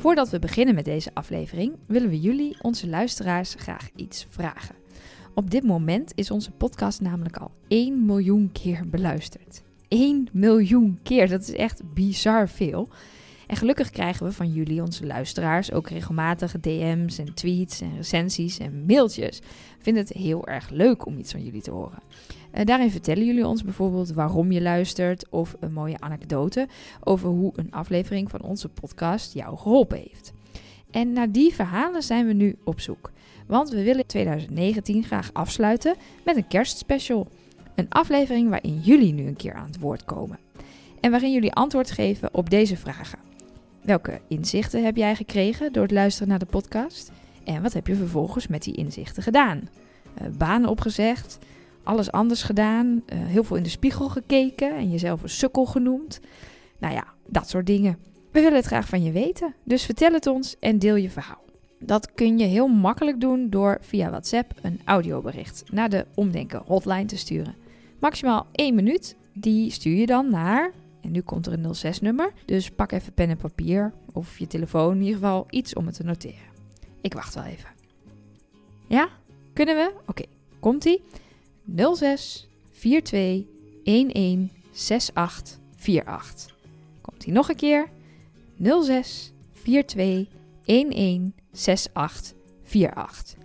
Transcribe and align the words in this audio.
Voordat 0.00 0.30
we 0.30 0.38
beginnen 0.38 0.74
met 0.74 0.84
deze 0.84 1.10
aflevering, 1.14 1.72
willen 1.86 2.08
we 2.08 2.20
jullie, 2.20 2.56
onze 2.62 2.88
luisteraars, 2.88 3.54
graag 3.58 3.90
iets 3.96 4.26
vragen. 4.28 4.74
Op 5.34 5.50
dit 5.50 5.62
moment 5.62 6.12
is 6.14 6.30
onze 6.30 6.50
podcast 6.50 7.00
namelijk 7.00 7.36
al 7.36 7.50
1 7.68 8.06
miljoen 8.06 8.52
keer 8.52 8.88
beluisterd. 8.88 9.62
1 9.88 10.28
miljoen 10.32 10.98
keer, 11.02 11.28
dat 11.28 11.40
is 11.40 11.52
echt 11.52 11.94
bizar 11.94 12.48
veel. 12.48 12.88
En 13.46 13.56
gelukkig 13.56 13.90
krijgen 13.90 14.26
we 14.26 14.32
van 14.32 14.52
jullie, 14.52 14.82
onze 14.82 15.06
luisteraars, 15.06 15.72
ook 15.72 15.88
regelmatig 15.88 16.60
DM's 16.60 17.18
en 17.18 17.34
tweets 17.34 17.80
en 17.80 17.96
recensies 17.96 18.58
en 18.58 18.84
mailtjes. 18.86 19.38
We 19.38 19.82
vinden 19.82 20.02
het 20.02 20.12
heel 20.12 20.46
erg 20.46 20.70
leuk 20.70 21.06
om 21.06 21.18
iets 21.18 21.32
van 21.32 21.44
jullie 21.44 21.62
te 21.62 21.70
horen. 21.70 22.02
Uh, 22.54 22.64
daarin 22.64 22.90
vertellen 22.90 23.24
jullie 23.24 23.46
ons 23.46 23.64
bijvoorbeeld 23.64 24.12
waarom 24.12 24.52
je 24.52 24.62
luistert 24.62 25.28
of 25.28 25.56
een 25.60 25.72
mooie 25.72 26.00
anekdote 26.00 26.68
over 27.00 27.28
hoe 27.28 27.52
een 27.56 27.72
aflevering 27.72 28.30
van 28.30 28.42
onze 28.42 28.68
podcast 28.68 29.34
jou 29.34 29.56
geholpen 29.56 29.98
heeft. 29.98 30.32
En 30.90 31.12
naar 31.12 31.32
die 31.32 31.54
verhalen 31.54 32.02
zijn 32.02 32.26
we 32.26 32.32
nu 32.32 32.56
op 32.64 32.80
zoek. 32.80 33.10
Want 33.46 33.70
we 33.70 33.82
willen 33.82 34.06
2019 34.06 35.04
graag 35.04 35.30
afsluiten 35.32 35.94
met 36.24 36.36
een 36.36 36.46
kerstspecial. 36.48 37.28
Een 37.74 37.88
aflevering 37.88 38.48
waarin 38.48 38.80
jullie 38.80 39.12
nu 39.12 39.26
een 39.26 39.36
keer 39.36 39.54
aan 39.54 39.66
het 39.66 39.78
woord 39.78 40.04
komen. 40.04 40.38
En 41.00 41.10
waarin 41.10 41.32
jullie 41.32 41.52
antwoord 41.52 41.90
geven 41.90 42.34
op 42.34 42.50
deze 42.50 42.76
vragen. 42.76 43.18
Welke 43.82 44.20
inzichten 44.28 44.84
heb 44.84 44.96
jij 44.96 45.16
gekregen 45.16 45.72
door 45.72 45.82
het 45.82 45.92
luisteren 45.92 46.28
naar 46.28 46.38
de 46.38 46.46
podcast? 46.46 47.12
En 47.44 47.62
wat 47.62 47.72
heb 47.72 47.86
je 47.86 47.94
vervolgens 47.94 48.46
met 48.46 48.62
die 48.62 48.74
inzichten 48.74 49.22
gedaan? 49.22 49.68
Uh, 50.22 50.28
banen 50.38 50.70
opgezegd, 50.70 51.38
alles 51.82 52.12
anders 52.12 52.42
gedaan, 52.42 52.86
uh, 52.86 53.18
heel 53.26 53.44
veel 53.44 53.56
in 53.56 53.62
de 53.62 53.68
spiegel 53.68 54.08
gekeken 54.08 54.76
en 54.76 54.90
jezelf 54.90 55.22
een 55.22 55.28
sukkel 55.28 55.64
genoemd. 55.64 56.20
Nou 56.78 56.94
ja, 56.94 57.04
dat 57.26 57.48
soort 57.48 57.66
dingen. 57.66 57.98
We 58.30 58.40
willen 58.40 58.56
het 58.56 58.66
graag 58.66 58.88
van 58.88 59.02
je 59.02 59.12
weten, 59.12 59.54
dus 59.64 59.84
vertel 59.84 60.12
het 60.12 60.26
ons 60.26 60.56
en 60.58 60.78
deel 60.78 60.96
je 60.96 61.10
verhaal. 61.10 61.44
Dat 61.78 62.12
kun 62.12 62.38
je 62.38 62.44
heel 62.44 62.68
makkelijk 62.68 63.20
doen 63.20 63.50
door 63.50 63.78
via 63.80 64.10
WhatsApp 64.10 64.52
een 64.62 64.80
audiobericht 64.84 65.64
naar 65.70 65.88
de 65.88 66.06
Omdenken 66.14 66.62
hotline 66.66 67.04
te 67.04 67.16
sturen. 67.16 67.54
Maximaal 67.98 68.46
1 68.52 68.74
minuut, 68.74 69.16
die 69.32 69.70
stuur 69.70 69.96
je 69.96 70.06
dan 70.06 70.30
naar, 70.30 70.72
en 71.00 71.10
nu 71.10 71.20
komt 71.20 71.46
er 71.46 71.52
een 71.52 71.74
06-nummer, 71.96 72.32
dus 72.44 72.70
pak 72.70 72.92
even 72.92 73.12
pen 73.12 73.28
en 73.28 73.36
papier 73.36 73.92
of 74.12 74.38
je 74.38 74.46
telefoon, 74.46 74.94
in 74.94 75.00
ieder 75.00 75.14
geval 75.14 75.46
iets 75.50 75.74
om 75.74 75.86
het 75.86 75.94
te 75.94 76.04
noteren. 76.04 76.50
Ik 77.00 77.14
wacht 77.14 77.34
wel 77.34 77.44
even. 77.44 77.68
Ja? 78.86 79.08
Kunnen 79.52 79.76
we? 79.76 79.92
Oké, 80.06 80.24
komt-ie. 80.60 81.02
06 81.76 82.48
42 82.72 83.46
11 83.84 84.48
68 84.72 85.58
48. 85.76 86.56
Komt 87.00 87.24
ie 87.24 87.32
nog 87.32 87.48
een 87.48 87.56
keer? 87.56 87.88
06 88.82 89.32
42 89.62 90.26
11 90.64 91.30
68 91.52 92.34
48. 92.72 93.38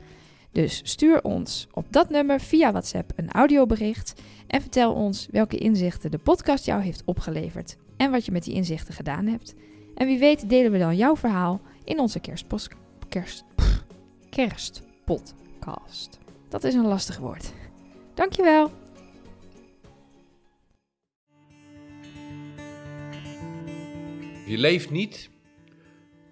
Dus 0.51 0.81
stuur 0.83 1.23
ons 1.23 1.67
op 1.71 1.85
dat 1.89 2.09
nummer 2.09 2.39
via 2.39 2.71
WhatsApp 2.71 3.11
een 3.15 3.31
audiobericht 3.31 4.13
en 4.47 4.61
vertel 4.61 4.93
ons 4.93 5.27
welke 5.31 5.57
inzichten 5.57 6.11
de 6.11 6.17
podcast 6.17 6.65
jou 6.65 6.81
heeft 6.81 7.01
opgeleverd 7.05 7.77
en 7.97 8.11
wat 8.11 8.25
je 8.25 8.31
met 8.31 8.43
die 8.43 8.53
inzichten 8.53 8.93
gedaan 8.93 9.25
hebt. 9.25 9.55
En 9.95 10.07
wie 10.07 10.19
weet 10.19 10.49
delen 10.49 10.71
we 10.71 10.77
dan 10.77 10.95
jouw 10.95 11.15
verhaal 11.15 11.61
in 11.83 11.99
onze 11.99 12.19
kerstpost, 12.19 12.69
kerst, 13.09 13.43
pff, 13.55 13.83
kerstpodcast. 14.29 16.19
Dat 16.49 16.63
is 16.63 16.73
een 16.73 16.87
lastig 16.87 17.17
woord. 17.17 17.51
Dankjewel. 18.15 18.71
Je 24.45 24.57
leeft 24.57 24.89
niet 24.89 25.29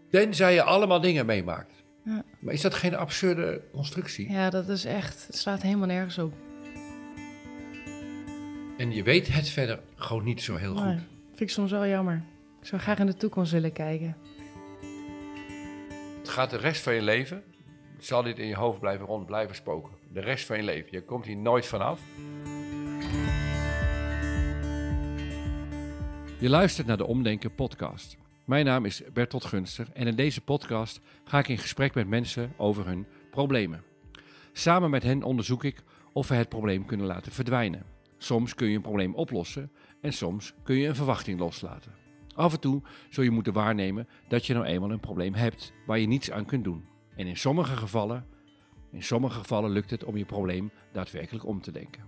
tenzij 0.09 0.53
je 0.53 0.63
allemaal 0.63 1.01
dingen 1.01 1.25
meemaakt. 1.25 1.73
Ja. 2.05 2.23
Maar 2.39 2.53
is 2.53 2.61
dat 2.61 2.73
geen 2.73 2.95
absurde 2.95 3.61
constructie? 3.71 4.31
Ja, 4.31 4.49
dat 4.49 4.69
is 4.69 4.85
echt, 4.85 5.27
het 5.27 5.37
slaat 5.37 5.61
helemaal 5.61 5.87
nergens 5.87 6.17
op. 6.17 6.33
En 8.77 8.91
je 8.91 9.03
weet 9.03 9.27
het 9.33 9.49
verder 9.49 9.79
gewoon 9.95 10.23
niet 10.23 10.41
zo 10.41 10.55
heel 10.55 10.73
Nee, 10.73 10.83
goed. 10.83 11.01
vind 11.29 11.39
ik 11.41 11.49
soms 11.49 11.71
wel 11.71 11.85
jammer. 11.87 12.23
Ik 12.61 12.67
zou 12.67 12.81
graag 12.81 12.99
in 12.99 13.05
de 13.05 13.15
toekomst 13.15 13.51
willen 13.51 13.71
kijken. 13.73 14.17
Het 16.19 16.29
gaat 16.29 16.49
de 16.49 16.57
rest 16.57 16.81
van 16.81 16.93
je 16.93 17.01
leven, 17.01 17.43
zal 18.05 18.23
dit 18.23 18.39
in 18.39 18.47
je 18.47 18.55
hoofd 18.55 18.79
blijven 18.79 19.05
rond 19.05 19.25
blijven 19.25 19.55
spoken. 19.55 19.93
De 20.11 20.19
rest 20.19 20.45
van 20.45 20.57
je 20.57 20.63
leven. 20.63 20.91
Je 20.91 21.03
komt 21.03 21.25
hier 21.25 21.37
nooit 21.37 21.65
vanaf. 21.65 22.01
Je 26.39 26.49
luistert 26.49 26.87
naar 26.87 26.97
de 26.97 27.05
Omdenken 27.05 27.55
podcast. 27.55 28.17
Mijn 28.45 28.65
naam 28.65 28.85
is 28.85 29.01
Bertolt 29.13 29.45
Gunster 29.45 29.87
en 29.93 30.07
in 30.07 30.15
deze 30.15 30.41
podcast 30.41 30.99
ga 31.23 31.39
ik 31.39 31.47
in 31.47 31.57
gesprek 31.57 31.93
met 31.93 32.07
mensen 32.07 32.53
over 32.57 32.85
hun 32.85 33.05
problemen. 33.31 33.83
Samen 34.51 34.89
met 34.89 35.03
hen 35.03 35.23
onderzoek 35.23 35.63
ik 35.63 35.83
of 36.13 36.27
we 36.27 36.35
het 36.35 36.49
probleem 36.49 36.85
kunnen 36.85 37.05
laten 37.05 37.31
verdwijnen. 37.31 37.85
Soms 38.17 38.55
kun 38.55 38.67
je 38.67 38.75
een 38.75 38.81
probleem 38.81 39.15
oplossen 39.15 39.71
en 40.01 40.13
soms 40.13 40.53
kun 40.63 40.75
je 40.75 40.87
een 40.87 40.95
verwachting 40.95 41.39
loslaten. 41.39 41.91
Af 42.35 42.53
en 42.53 42.59
toe 42.59 42.81
zul 43.09 43.23
je 43.23 43.31
moeten 43.31 43.53
waarnemen 43.53 44.07
dat 44.27 44.45
je 44.45 44.53
nou 44.53 44.65
eenmaal 44.65 44.91
een 44.91 44.99
probleem 44.99 45.33
hebt 45.33 45.73
waar 45.85 45.99
je 45.99 46.07
niets 46.07 46.31
aan 46.31 46.45
kunt 46.45 46.63
doen. 46.63 46.92
En 47.15 47.27
in 47.27 47.37
sommige 47.37 47.77
gevallen, 47.77 48.25
in 48.91 49.03
sommige 49.03 49.39
gevallen 49.39 49.71
lukt 49.71 49.89
het 49.89 50.03
om 50.03 50.17
je 50.17 50.25
probleem 50.25 50.71
daadwerkelijk 50.91 51.45
om 51.45 51.61
te 51.61 51.71
denken. 51.71 52.03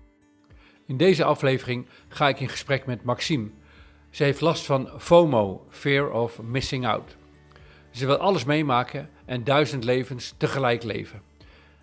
In 0.85 0.97
deze 0.97 1.23
aflevering 1.23 1.85
ga 2.07 2.27
ik 2.27 2.39
in 2.39 2.49
gesprek 2.49 2.85
met 2.85 3.03
Maxime. 3.03 3.49
Ze 4.09 4.23
heeft 4.23 4.41
last 4.41 4.65
van 4.65 4.89
FOMO, 4.99 5.65
Fear 5.69 6.11
of 6.11 6.41
Missing 6.41 6.87
Out. 6.87 7.17
Ze 7.89 8.05
wil 8.05 8.17
alles 8.17 8.43
meemaken 8.43 9.09
en 9.25 9.43
duizend 9.43 9.83
levens 9.83 10.33
tegelijk 10.37 10.83
leven. 10.83 11.21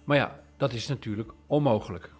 Maar 0.04 0.16
ja, 0.16 0.40
dat 0.56 0.72
is 0.72 0.88
natuurlijk 0.88 1.32
onmogelijk. 1.46 2.10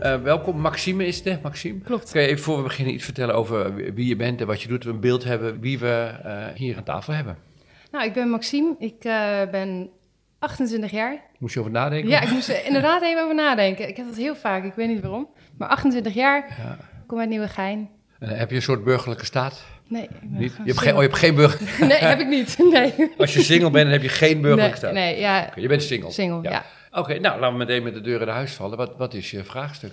Eh, 0.00 0.22
welkom, 0.22 0.60
Maxime 0.60 1.06
is 1.06 1.24
het? 1.24 1.42
Maxime. 1.42 1.80
Klopt. 1.80 2.10
Kun 2.10 2.20
je 2.20 2.26
even 2.26 2.44
voor 2.44 2.56
we 2.56 2.62
beginnen 2.62 2.94
iets 2.94 3.04
vertellen 3.04 3.34
over 3.34 3.74
wie 3.74 4.06
je 4.06 4.16
bent 4.16 4.40
en 4.40 4.46
wat 4.46 4.62
je 4.62 4.68
doet, 4.68 4.84
we 4.84 4.90
een 4.90 5.00
beeld 5.00 5.24
hebben 5.24 5.60
wie 5.60 5.78
we 5.78 6.18
eh, 6.22 6.46
hier 6.54 6.76
aan 6.76 6.84
tafel 6.84 7.12
hebben. 7.12 7.36
Nou, 7.94 8.06
ik 8.06 8.12
ben 8.12 8.28
Maxime. 8.28 8.74
Ik 8.78 9.04
eh, 9.04 9.50
ben 9.50 9.90
28 10.38 10.90
jaar. 10.90 11.20
Moest 11.38 11.54
je 11.54 11.60
over 11.60 11.72
nadenken? 11.72 12.08
Ja, 12.10 12.20
ik 12.20 12.30
moest 12.30 12.48
er 12.48 12.64
inderdaad 12.66 13.02
even 13.02 13.22
over 13.22 13.34
nadenken. 13.34 13.88
Ik 13.88 13.96
heb 13.96 14.06
dat 14.06 14.16
heel 14.16 14.34
vaak, 14.36 14.64
ik 14.64 14.74
weet 14.74 14.88
niet 14.88 15.00
waarom. 15.00 15.28
Maar 15.58 15.68
28 15.68 16.14
jaar, 16.14 16.54
Ja. 16.58 16.78
kom 17.06 17.18
uit 17.18 17.28
Nieuwegein. 17.28 17.90
En 18.18 18.28
heb 18.28 18.50
je 18.50 18.56
een 18.56 18.62
soort 18.62 18.84
burgerlijke 18.84 19.24
staat? 19.24 19.64
Nee, 19.88 20.08
Niet? 20.22 20.52
Je 20.52 20.62
hebt, 20.64 20.78
geen, 20.78 20.92
oh, 20.94 21.02
je 21.02 21.06
hebt 21.06 21.18
geen 21.18 21.34
burger. 21.34 21.60
Nee, 21.88 21.98
heb 21.98 22.20
ik 22.20 22.28
niet. 22.28 22.56
Nee. 22.72 23.12
Als 23.18 23.34
je 23.34 23.42
single 23.42 23.70
bent, 23.70 23.84
dan 23.84 23.92
heb 23.92 24.02
je 24.02 24.08
geen 24.08 24.40
burgerlijke 24.40 24.68
nee, 24.68 24.76
staat. 24.76 24.92
nee, 24.92 25.18
ja, 25.18 25.46
Oké, 25.48 25.60
je 25.60 25.68
bent 25.68 25.82
single. 25.82 26.10
single, 26.10 26.50
ja. 26.50 26.64
Oké, 26.90 27.18
nou 27.18 27.40
laten 27.40 27.58
we 27.58 27.64
meteen 27.64 27.82
met 27.82 27.94
de 27.94 28.00
deur 28.00 28.20
in 28.20 28.26
de 28.26 28.32
huis 28.32 28.52
vallen. 28.52 28.76
Wat, 28.76 28.96
wat 28.96 29.14
is 29.14 29.30
je 29.30 29.44
vraagstuk? 29.44 29.92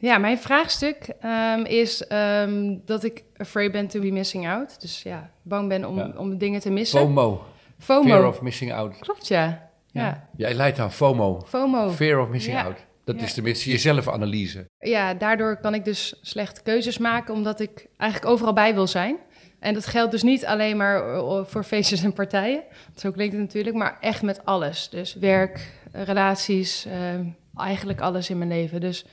Ja, 0.00 0.18
mijn 0.18 0.38
vraagstuk 0.38 1.08
ehm, 1.20 1.64
is 1.64 2.06
ehm, 2.06 2.76
dat 2.84 3.04
ik 3.04 3.24
afraid 3.36 3.72
ben 3.72 3.88
to 3.88 4.00
be 4.00 4.10
missing 4.10 4.48
out. 4.48 4.80
Dus 4.80 5.02
ja, 5.02 5.30
bang 5.42 5.68
ben 5.68 5.84
om, 5.84 5.96
Ja. 5.96 6.12
om 6.16 6.38
dingen 6.38 6.60
te 6.60 6.70
missen. 6.70 7.00
FOMO. 7.00 7.44
FOMO. 7.78 8.02
Fear 8.08 8.26
of 8.26 8.40
missing 8.42 8.72
out. 8.72 8.98
Klopt, 8.98 9.28
ja. 9.28 9.70
Ja, 9.90 10.28
Jij 10.36 10.54
leidt 10.54 10.78
aan 10.78 10.92
FOMO. 10.92 11.40
FOMO. 11.46 11.90
Fear 11.90 12.20
of 12.20 12.28
missing 12.28 12.56
Ja. 12.56 12.64
out. 12.64 12.76
Dat 13.04 13.20
is 13.20 13.34
tenminste 13.34 13.70
je 13.70 13.78
zelfanalyse. 13.78 14.68
Ja, 14.78 15.14
daardoor 15.14 15.56
kan 15.60 15.74
ik 15.74 15.84
dus 15.84 16.18
slechte 16.22 16.62
keuzes 16.62 16.98
maken, 16.98 17.34
omdat 17.34 17.60
ik 17.60 17.86
eigenlijk 17.96 18.32
overal 18.32 18.52
bij 18.52 18.74
wil 18.74 18.86
zijn. 18.86 19.16
En 19.60 19.74
dat 19.74 19.86
geldt 19.86 20.10
dus 20.10 20.22
niet 20.22 20.46
alleen 20.46 20.76
maar 20.76 21.14
eh, 21.14 21.44
voor 21.44 21.64
feestjes 21.64 22.02
en 22.04 22.12
partijen. 22.12 22.62
Zo 22.96 23.10
klinkt 23.10 23.32
het 23.32 23.42
natuurlijk, 23.42 23.76
maar 23.76 23.96
echt 24.00 24.22
met 24.22 24.44
alles. 24.44 24.88
Dus 24.88 25.14
werk, 25.14 25.72
eh, 25.92 26.02
relaties, 26.02 26.86
ehm, 26.86 27.24
eigenlijk 27.56 28.00
alles 28.00 28.30
in 28.30 28.38
mijn 28.38 28.50
leven. 28.50 28.80
Dus 28.80 29.06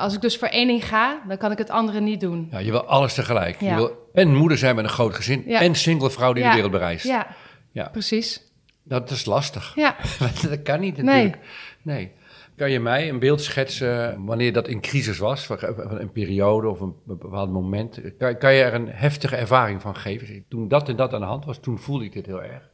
als 0.00 0.14
ik 0.14 0.20
dus 0.20 0.36
voor 0.38 0.48
één 0.48 0.66
ding 0.66 0.84
ga, 0.88 1.22
dan 1.28 1.36
kan 1.36 1.52
ik 1.52 1.58
het 1.58 1.70
andere 1.70 2.00
niet 2.00 2.20
doen. 2.20 2.48
Ja, 2.50 2.58
je 2.58 2.70
wil 2.70 2.84
alles 2.84 3.14
tegelijk. 3.14 3.60
Je 3.60 3.74
wil 3.74 4.08
en 4.12 4.34
moeder 4.34 4.58
zijn 4.58 4.74
met 4.74 4.84
een 4.84 4.90
groot 4.90 5.14
gezin 5.14 5.42
Ja. 5.46 5.60
en 5.60 5.74
single 5.74 6.10
vrouw 6.10 6.32
die 6.32 6.42
Ja. 6.42 6.48
de 6.48 6.54
wereld 6.54 6.72
bereist. 6.72 7.06
Ja, 7.06 7.26
Ja. 7.72 7.88
precies. 7.88 8.48
Dat 8.82 9.10
is 9.10 9.24
lastig. 9.24 9.72
Ja, 9.74 9.96
dat 10.48 10.62
kan 10.62 10.80
niet 10.80 10.96
natuurlijk. 11.02 11.38
Nee. 11.82 12.12
Kan 12.56 12.70
je 12.70 12.80
mij 12.80 13.08
een 13.08 13.18
beeld 13.18 13.40
schetsen 13.42 14.24
wanneer 14.24 14.52
dat 14.52 14.68
in 14.68 14.80
crisis 14.80 15.18
was, 15.18 15.48
een 15.48 16.12
periode 16.12 16.68
of 16.68 16.80
een 16.80 16.94
bepaald 17.04 17.50
moment? 17.50 18.00
Kan, 18.18 18.38
kan 18.38 18.54
je 18.54 18.62
er 18.62 18.74
een 18.74 18.88
heftige 18.88 19.36
ervaring 19.36 19.80
van 19.80 19.96
geven? 19.96 20.44
Toen 20.48 20.68
dat 20.68 20.88
en 20.88 20.96
dat 20.96 21.12
aan 21.14 21.20
de 21.20 21.26
hand 21.26 21.44
was, 21.44 21.58
toen 21.58 21.78
voelde 21.78 22.04
ik 22.04 22.12
dit 22.12 22.26
heel 22.26 22.42
erg. 22.42 22.68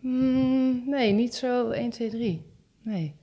Mm, 0.00 0.82
nee, 0.86 1.12
niet 1.12 1.34
zo 1.34 1.70
1, 1.70 1.90
2, 1.90 2.10
3. 2.10 2.42
Nee. 2.82 3.14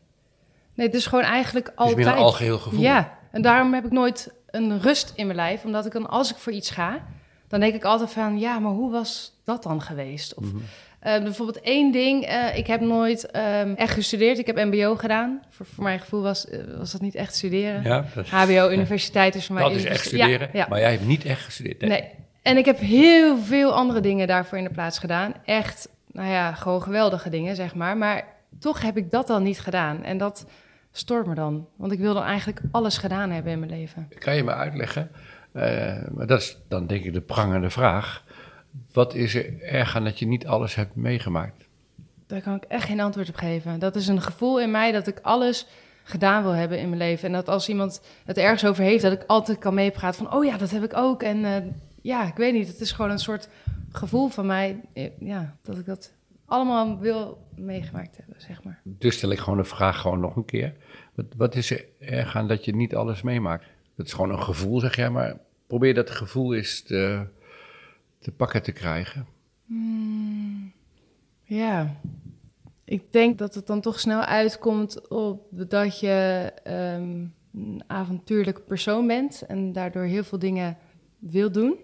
Nee, 0.75 0.87
het 0.87 0.95
is 0.95 1.05
gewoon 1.05 1.23
eigenlijk 1.23 1.65
Het 1.65 1.73
is 1.75 1.79
altijd... 1.79 1.97
meer 1.97 2.07
een 2.07 2.13
algeheel 2.13 2.57
gevoel. 2.59 2.79
Ja, 2.81 3.17
en 3.31 3.41
daarom 3.41 3.73
heb 3.73 3.85
ik 3.85 3.91
nooit 3.91 4.33
een 4.49 4.81
rust 4.81 5.13
in 5.15 5.25
mijn 5.25 5.37
lijf. 5.37 5.63
Omdat 5.63 5.85
ik 5.85 5.91
dan, 5.91 6.09
als 6.09 6.31
ik 6.31 6.37
voor 6.37 6.51
iets 6.53 6.69
ga, 6.69 7.05
dan 7.47 7.59
denk 7.59 7.73
ik 7.73 7.83
altijd 7.83 8.11
van... 8.11 8.39
Ja, 8.39 8.59
maar 8.59 8.71
hoe 8.71 8.91
was 8.91 9.31
dat 9.43 9.63
dan 9.63 9.81
geweest? 9.81 10.33
Of 10.33 10.43
Mhm. 10.45 10.55
eh, 10.99 11.21
bijvoorbeeld 11.23 11.61
één 11.61 11.91
ding. 11.91 12.23
eh, 12.25 12.57
ik 12.57 12.67
heb 12.67 12.81
nooit 12.81 13.31
ehm, 13.31 13.73
echt 13.75 13.93
gestudeerd. 13.93 14.37
Ik 14.39 14.45
heb 14.47 14.55
mbo 14.55 14.95
gedaan. 14.95 15.41
Voor, 15.49 15.65
voor 15.65 15.83
mijn 15.83 15.99
gevoel 15.99 16.21
was, 16.21 16.49
eh, 16.49 16.59
was 16.77 16.91
dat 16.91 17.01
niet 17.01 17.15
echt 17.15 17.35
studeren. 17.35 17.83
Ja, 17.83 18.05
HBO, 18.29 18.69
universiteit 18.69 19.35
is 19.35 19.45
voor 19.45 19.55
mij... 19.55 19.63
dat 19.63 19.73
is 19.75 19.83
echt 19.85 20.05
studeren. 20.05 20.49
Ja, 20.53 20.59
ja. 20.59 20.65
Maar 20.69 20.79
jij 20.79 20.91
hebt 20.91 21.05
niet 21.05 21.25
echt 21.25 21.41
gestudeerd. 21.43 21.79
Nee. 21.79 21.89
Nee. 21.89 22.09
En 22.41 22.57
ik 22.57 22.65
heb 22.65 22.79
heel 22.79 23.37
veel 23.37 23.73
andere 23.73 23.99
dingen 23.99 24.27
daarvoor 24.27 24.57
in 24.57 24.63
de 24.63 24.69
plaats 24.69 24.99
gedaan. 24.99 25.33
Echt, 25.45 25.89
nou 26.11 26.29
ja, 26.29 26.53
gewoon 26.53 26.81
geweldige 26.81 27.29
dingen, 27.29 27.55
zeg 27.55 27.75
maar. 27.75 27.97
Maar 27.97 28.23
toch 28.59 28.81
heb 28.81 28.97
ik 28.97 29.11
dat 29.11 29.27
dan 29.27 29.43
niet 29.43 29.59
gedaan. 29.59 30.03
En 30.03 30.17
dat 30.17 30.45
stoort 30.97 31.27
me 31.27 31.35
dan. 31.35 31.67
Want 31.75 31.91
ik 31.91 31.99
wil 31.99 32.13
dan 32.13 32.23
eigenlijk 32.23 32.61
alles 32.71 32.97
gedaan 32.97 33.31
hebben 33.31 33.51
in 33.51 33.59
mijn 33.59 33.71
leven. 33.71 34.07
Kan 34.19 34.35
je 34.35 34.43
me 34.43 34.53
uitleggen? 34.53 35.09
Uh, 35.53 35.63
maar 36.11 36.27
dat 36.27 36.41
is 36.41 36.57
dan 36.67 36.87
denk 36.87 37.03
ik 37.03 37.13
de 37.13 37.21
prangende 37.21 37.69
vraag. 37.69 38.23
Wat 38.91 39.13
is 39.13 39.35
er 39.35 39.61
erg 39.61 39.95
aan 39.95 40.03
dat 40.03 40.19
je 40.19 40.27
niet 40.27 40.47
alles 40.47 40.75
hebt 40.75 40.95
meegemaakt? 40.95 41.67
Daar 42.27 42.41
kan 42.41 42.55
ik 42.55 42.63
echt 42.63 42.85
geen 42.85 42.99
antwoord 42.99 43.29
op 43.29 43.35
geven. 43.35 43.79
Dat 43.79 43.95
is 43.95 44.07
een 44.07 44.21
gevoel 44.21 44.61
in 44.61 44.71
mij 44.71 44.91
dat 44.91 45.07
ik 45.07 45.19
alles 45.21 45.67
gedaan 46.03 46.43
wil 46.43 46.51
hebben 46.51 46.79
in 46.79 46.89
mijn 46.89 47.01
leven. 47.01 47.27
En 47.27 47.33
dat 47.33 47.47
als 47.47 47.69
iemand 47.69 48.01
het 48.25 48.37
ergens 48.37 48.65
over 48.65 48.83
heeft, 48.83 49.01
dat 49.01 49.11
ik 49.11 49.23
altijd 49.27 49.57
kan 49.57 49.73
meepraten 49.73 50.25
van... 50.25 50.33
oh 50.33 50.45
ja, 50.45 50.57
dat 50.57 50.71
heb 50.71 50.83
ik 50.83 50.95
ook. 50.95 51.23
En 51.23 51.37
uh, 51.37 51.57
ja, 52.01 52.27
ik 52.27 52.35
weet 52.35 52.53
niet. 52.53 52.67
Het 52.67 52.79
is 52.79 52.91
gewoon 52.91 53.11
een 53.11 53.19
soort 53.19 53.49
gevoel 53.91 54.27
van 54.27 54.45
mij... 54.45 54.81
Eh, 54.93 55.09
ja, 55.19 55.55
dat 55.61 55.77
ik 55.77 55.85
dat 55.85 56.11
allemaal 56.45 56.99
wil 56.99 57.47
meegemaakt 57.55 58.17
hebben, 58.17 58.41
zeg 58.41 58.63
maar. 58.63 58.81
Dus 58.83 59.15
stel 59.15 59.31
ik 59.31 59.39
gewoon 59.39 59.57
de 59.57 59.63
vraag 59.63 60.01
gewoon 60.01 60.19
nog 60.19 60.35
een 60.35 60.45
keer. 60.45 60.75
Wat, 61.15 61.25
wat 61.37 61.55
is 61.55 61.71
er 61.71 61.85
erg 61.99 62.35
aan 62.35 62.47
dat 62.47 62.65
je 62.65 62.75
niet 62.75 62.95
alles 62.95 63.21
meemaakt? 63.21 63.65
Dat 63.95 64.05
is 64.05 64.13
gewoon 64.13 64.31
een 64.31 64.43
gevoel, 64.43 64.79
zeg 64.79 64.95
jij, 64.95 65.09
maar 65.09 65.37
probeer 65.67 65.93
dat 65.93 66.09
gevoel 66.09 66.55
eens 66.55 66.81
te, 66.81 67.27
te 68.19 68.31
pakken 68.31 68.63
te 68.63 68.71
krijgen. 68.71 69.27
Hmm, 69.65 70.73
ja, 71.43 71.95
ik 72.83 73.11
denk 73.11 73.37
dat 73.37 73.55
het 73.55 73.67
dan 73.67 73.81
toch 73.81 73.99
snel 73.99 74.21
uitkomt 74.21 75.07
op 75.07 75.47
dat 75.51 75.99
je 75.99 76.51
um, 76.67 77.33
een 77.53 77.83
avontuurlijk 77.87 78.65
persoon 78.65 79.07
bent 79.07 79.41
en 79.41 79.71
daardoor 79.71 80.03
heel 80.03 80.23
veel 80.23 80.39
dingen 80.39 80.77
wil 81.19 81.51
doen. 81.51 81.75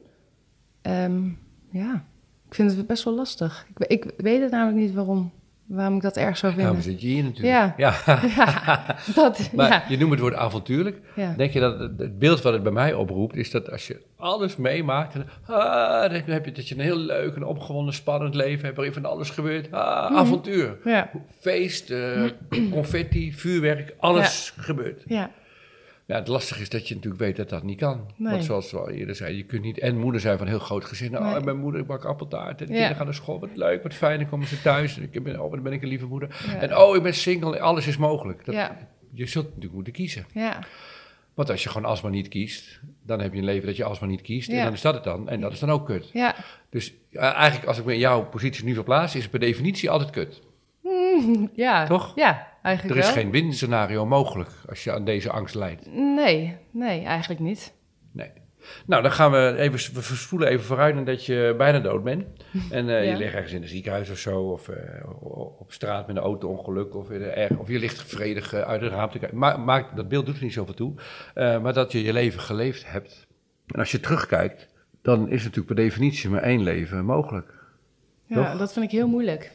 Um, 0.82 1.40
ja, 1.72 2.06
ik 2.52 2.58
vind 2.58 2.76
het 2.76 2.88
best 2.88 3.04
wel 3.04 3.14
lastig. 3.14 3.66
Ik, 3.78 4.04
ik 4.04 4.12
weet 4.18 4.42
het 4.42 4.52
namelijk 4.52 4.78
niet 4.78 4.94
waarom 4.94 5.32
waarom 5.72 5.96
ik 5.96 6.02
dat 6.02 6.18
erg 6.18 6.38
zou 6.38 6.54
vinden. 6.54 6.74
Daarom 6.74 6.92
zit 6.92 7.02
je 7.02 7.08
hier 7.08 7.24
natuurlijk. 7.24 7.78
Ja, 7.78 7.94
ja. 8.06 8.96
dat, 9.16 9.50
maar 9.56 9.86
je 9.90 9.98
noemt 9.98 10.12
het 10.12 10.20
woord 10.20 10.34
avontuurlijk. 10.34 10.98
Denk 11.38 11.52
je 11.52 11.60
dat 11.60 11.80
het, 11.80 12.20
beeld 12.20 12.42
wat 12.42 12.54
het 12.54 12.64
bij 12.64 12.72
mij 12.72 12.94
oproept, 12.94 13.36
is 13.36 13.52
dat 13.52 13.72
als 13.72 13.88
je 13.88 14.02
alles 14.16 14.56
meemaakt, 14.56 15.14
dan, 15.14 15.24
ah, 15.46 16.12
dan 16.12 16.22
heb 16.26 16.46
je 16.46 16.52
dat 16.52 16.68
je 16.68 16.76
een 16.76 16.82
heel 16.82 16.98
leuk 16.98 17.36
en 17.36 17.44
opgewonden, 17.44 17.94
spannend 17.94 18.36
leven 18.36 18.64
hebt, 18.64 18.76
waarin 18.76 18.94
van 18.94 19.06
alles 19.06 19.30
gebeurt. 19.30 19.72
Ah, 19.72 20.10
mhm. 20.10 20.20
avontuur. 20.20 20.78
Feest, 21.40 21.90
uh, 21.90 22.30
confetti, 22.72 23.34
vuurwerk, 23.34 23.96
alles 24.00 24.54
gebeurt. 24.58 25.04
Ja. 25.06 25.32
Ja, 26.12 26.18
het 26.18 26.28
lastige 26.28 26.62
is 26.62 26.70
dat 26.70 26.88
je 26.88 26.96
natuurlijk 26.96 27.22
weet 27.22 27.36
dat 27.36 27.50
dat 27.50 27.64
niet 27.64 27.78
kan. 27.78 28.12
Want 28.18 28.44
zoals 28.44 28.72
we 28.72 28.78
al 28.78 28.90
eerder 28.90 29.16
zeiden, 29.16 29.38
je 29.38 29.46
kunt 29.46 29.62
niet 29.64 29.80
en 29.80 29.98
moeder 29.98 30.22
zijn 30.22 30.38
van 30.38 30.48
een 30.48 30.54
heel 30.54 30.62
groot 30.62 30.86
gezin. 30.86 31.12
Nou, 31.12 31.34
nee. 31.34 31.44
mijn 31.44 31.58
moeder 31.58 31.86
bak 31.86 32.06
appeltaart 32.06 32.62
en 32.62 32.66
de 32.66 32.72
kinderen 32.72 32.96
gaan 32.96 33.06
naar 33.06 33.14
school. 33.14 33.40
Wat 33.40 33.50
leuk, 33.56 33.84
wat 33.84 33.94
fijn, 33.94 34.20
dan 34.20 34.30
komen 34.30 34.48
ze 34.48 34.62
thuis. 34.62 34.98
En 34.98 35.04
ik 35.12 35.24
ben, 35.24 35.42
oh, 35.42 35.52
dan 35.52 35.64
ben 35.64 35.74
ik 35.74 35.82
een 35.82 35.88
lieve 35.88 36.06
moeder. 36.06 36.56
En 36.60 36.78
oh, 36.78 36.96
ik 36.96 37.04
ben 37.04 37.14
single, 37.14 37.60
alles 37.60 37.88
is 37.88 37.98
mogelijk. 37.98 38.46
Dat, 38.46 38.72
je 39.14 39.26
zult 39.26 39.46
natuurlijk 39.46 39.74
moeten 39.74 39.94
kiezen. 39.94 40.26
Ja. 40.34 40.60
Want 41.34 41.50
als 41.50 41.64
je 41.64 41.70
gewoon 41.70 41.90
alsmaar 41.90 42.12
niet 42.12 42.28
kiest, 42.28 42.80
dan 43.06 43.20
heb 43.20 43.34
je 43.34 43.40
een 43.40 43.46
leven 43.46 43.68
dat 43.68 43.76
je 43.76 43.84
alsmaar 43.84 44.10
niet 44.10 44.22
kiest. 44.22 44.50
En 44.50 44.64
dan 44.64 44.74
is 44.74 44.82
dat 44.82 44.94
het 44.94 45.04
dan. 45.04 45.30
En 45.30 45.42
dat 45.42 45.52
is 45.52 45.60
dan 45.60 45.72
ook 45.72 45.86
kut. 45.86 46.10
Ja. 46.14 46.36
Dus 46.70 46.94
uh, 47.12 47.22
eigenlijk, 47.22 47.68
als 47.68 47.78
ik 47.78 47.86
me 47.86 47.94
in 47.94 48.00
jouw 48.00 48.26
positie 48.26 48.66
nu 48.66 48.74
verplaats, 48.74 49.16
is 49.16 49.22
het 49.22 49.32
per 49.32 49.40
definitie 49.40 49.90
altijd 49.90 50.10
kut. 50.10 50.42
Mm, 50.82 51.50
ja. 51.56 51.86
Toch? 51.86 52.12
Ja, 52.16 52.51
eigenlijk 52.62 52.96
Er 53.00 53.08
is 53.08 53.14
wel. 53.14 53.24
geen 53.24 53.32
winscenario 53.32 54.06
mogelijk 54.06 54.50
als 54.70 54.84
je 54.84 54.92
aan 54.92 55.06
deze 55.06 55.32
angst 55.32 55.56
leidt. 55.56 55.94
Nee, 55.94 56.58
nee, 56.72 57.04
eigenlijk 57.04 57.40
niet. 57.40 57.74
Nee. 58.12 58.32
Nou, 58.86 59.02
dan 59.02 59.12
gaan 59.12 59.32
we 59.32 59.56
even, 59.58 59.94
we 59.94 60.02
spoelen 60.02 60.48
even 60.48 60.66
vooruit 60.66 61.06
dat 61.06 61.26
je 61.26 61.56
bijna 61.58 61.80
dood 61.80 62.04
bent. 62.04 62.26
En 62.70 62.88
uh, 62.88 63.06
ja. 63.06 63.12
je 63.12 63.18
ligt 63.18 63.34
ergens 63.34 63.54
in 63.54 63.62
een 63.62 63.68
ziekenhuis 63.68 64.10
of 64.10 64.18
zo, 64.18 64.40
of 64.40 64.68
uh, 64.68 64.76
op 65.60 65.72
straat 65.72 66.08
met 66.08 66.16
een 66.16 66.22
auto-ongeluk, 66.22 66.96
of, 66.96 67.10
er, 67.10 67.60
of 67.60 67.68
je 67.68 67.80
ligt 67.80 68.04
vredig 68.04 68.54
uit 68.54 68.82
het 68.82 68.92
raam 68.92 69.10
te 69.10 69.20
kijken. 69.20 69.38
Ma 69.38 69.58
maakt, 69.58 69.96
dat 69.96 70.08
beeld 70.08 70.26
doet 70.26 70.38
er 70.38 70.44
niet 70.44 70.54
zoveel 70.54 70.74
toe, 70.74 70.94
maar 71.34 71.74
dat 71.74 71.92
je 71.92 72.04
je 72.04 72.14
leven 72.14 72.40
geleefd 72.40 72.92
hebt. 72.92 73.28
En 73.68 73.80
als 73.80 73.92
je 73.92 74.00
terugkijkt, 74.00 74.68
dan 75.02 75.30
is 75.30 75.40
natuurlijk 75.44 75.68
per 75.68 75.76
definitie 75.76 76.30
maar 76.30 76.42
één 76.42 76.64
leven 76.64 77.06
mogelijk. 77.06 77.54
Ja, 78.26 78.36
Toch? 78.36 78.58
dat 78.58 78.74
vind 78.74 78.86
ik 78.86 78.92
heel 78.92 79.08
moeilijk. 79.08 79.52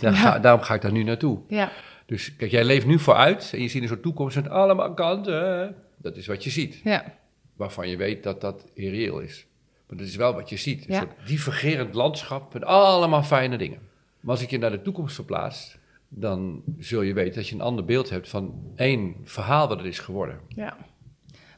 Ja. 0.00 0.38
daarom 0.38 0.60
ga 0.60 0.74
ik 0.74 0.80
daar 0.80 0.92
nu 0.92 1.02
naartoe. 1.02 1.38
Ja. 1.48 1.70
Dus 2.12 2.36
kijk, 2.36 2.50
jij 2.50 2.64
leeft 2.64 2.86
nu 2.86 2.98
vooruit 2.98 3.50
en 3.52 3.62
je 3.62 3.68
ziet 3.68 3.82
een 3.82 3.88
soort 3.88 4.02
toekomst 4.02 4.36
met 4.36 4.48
allemaal 4.48 4.94
kanten. 4.94 5.76
Dat 5.96 6.16
is 6.16 6.26
wat 6.26 6.44
je 6.44 6.50
ziet. 6.50 6.80
Ja. 6.84 7.18
Waarvan 7.56 7.88
je 7.88 7.96
weet 7.96 8.22
dat 8.22 8.40
dat 8.40 8.64
irreëel 8.74 9.20
is. 9.20 9.46
Maar 9.86 9.98
dat 9.98 10.06
is 10.06 10.16
wel 10.16 10.34
wat 10.34 10.48
je 10.48 10.56
ziet. 10.56 10.88
Een 10.88 10.94
soort 10.94 11.26
divergerend 11.26 11.94
landschap 11.94 12.52
met 12.52 12.64
allemaal 12.64 13.22
fijne 13.22 13.58
dingen. 13.58 13.78
Maar 14.20 14.30
als 14.30 14.42
ik 14.42 14.50
je 14.50 14.58
naar 14.58 14.70
de 14.70 14.82
toekomst 14.82 15.14
verplaats, 15.14 15.78
dan 16.08 16.62
zul 16.78 17.02
je 17.02 17.12
weten 17.12 17.34
dat 17.34 17.48
je 17.48 17.54
een 17.54 17.60
ander 17.60 17.84
beeld 17.84 18.10
hebt 18.10 18.28
van 18.28 18.72
één 18.76 19.16
verhaal 19.24 19.68
wat 19.68 19.78
het 19.78 19.86
is 19.86 19.98
geworden. 19.98 20.40
Ja. 20.48 20.76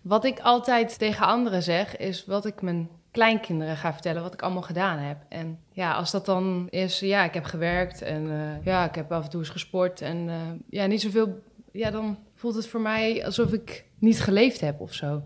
Wat 0.03 0.25
ik 0.25 0.41
altijd 0.41 0.99
tegen 0.99 1.27
anderen 1.27 1.62
zeg, 1.62 1.97
is 1.97 2.25
wat 2.27 2.47
ik 2.47 2.62
mijn 2.62 2.89
kleinkinderen 3.14 3.76
ga 3.76 3.93
vertellen 3.93 4.22
wat 4.22 4.34
ik 4.34 4.43
allemaal 4.43 4.62
gedaan 4.62 4.99
heb. 4.99 5.16
En 5.28 5.58
ja, 5.72 5.93
als 5.93 6.11
dat 6.11 6.26
dan 6.26 6.66
is, 6.70 7.00
ja, 7.00 7.25
ik 7.25 7.34
heb 7.34 7.44
gewerkt 7.44 8.02
en 8.02 8.26
uh, 8.26 8.64
ja, 8.64 8.88
ik 8.88 8.94
heb 8.94 9.12
af 9.12 9.25
en 9.25 9.31
toe 9.31 9.40
eens 9.40 9.49
gesport 9.49 10.00
en 10.00 10.26
uh, 10.26 10.37
ja, 10.70 10.87
niet 10.87 11.00
zoveel, 11.00 11.43
ja, 11.72 11.90
dan 11.90 12.19
voelt 12.34 12.55
het 12.55 12.66
voor 12.66 12.81
mij 12.81 13.25
alsof 13.25 13.52
ik 13.52 13.84
niet 13.99 14.20
geleefd 14.20 14.61
heb 14.61 14.81
of 14.81 14.94
zo. 14.94 15.22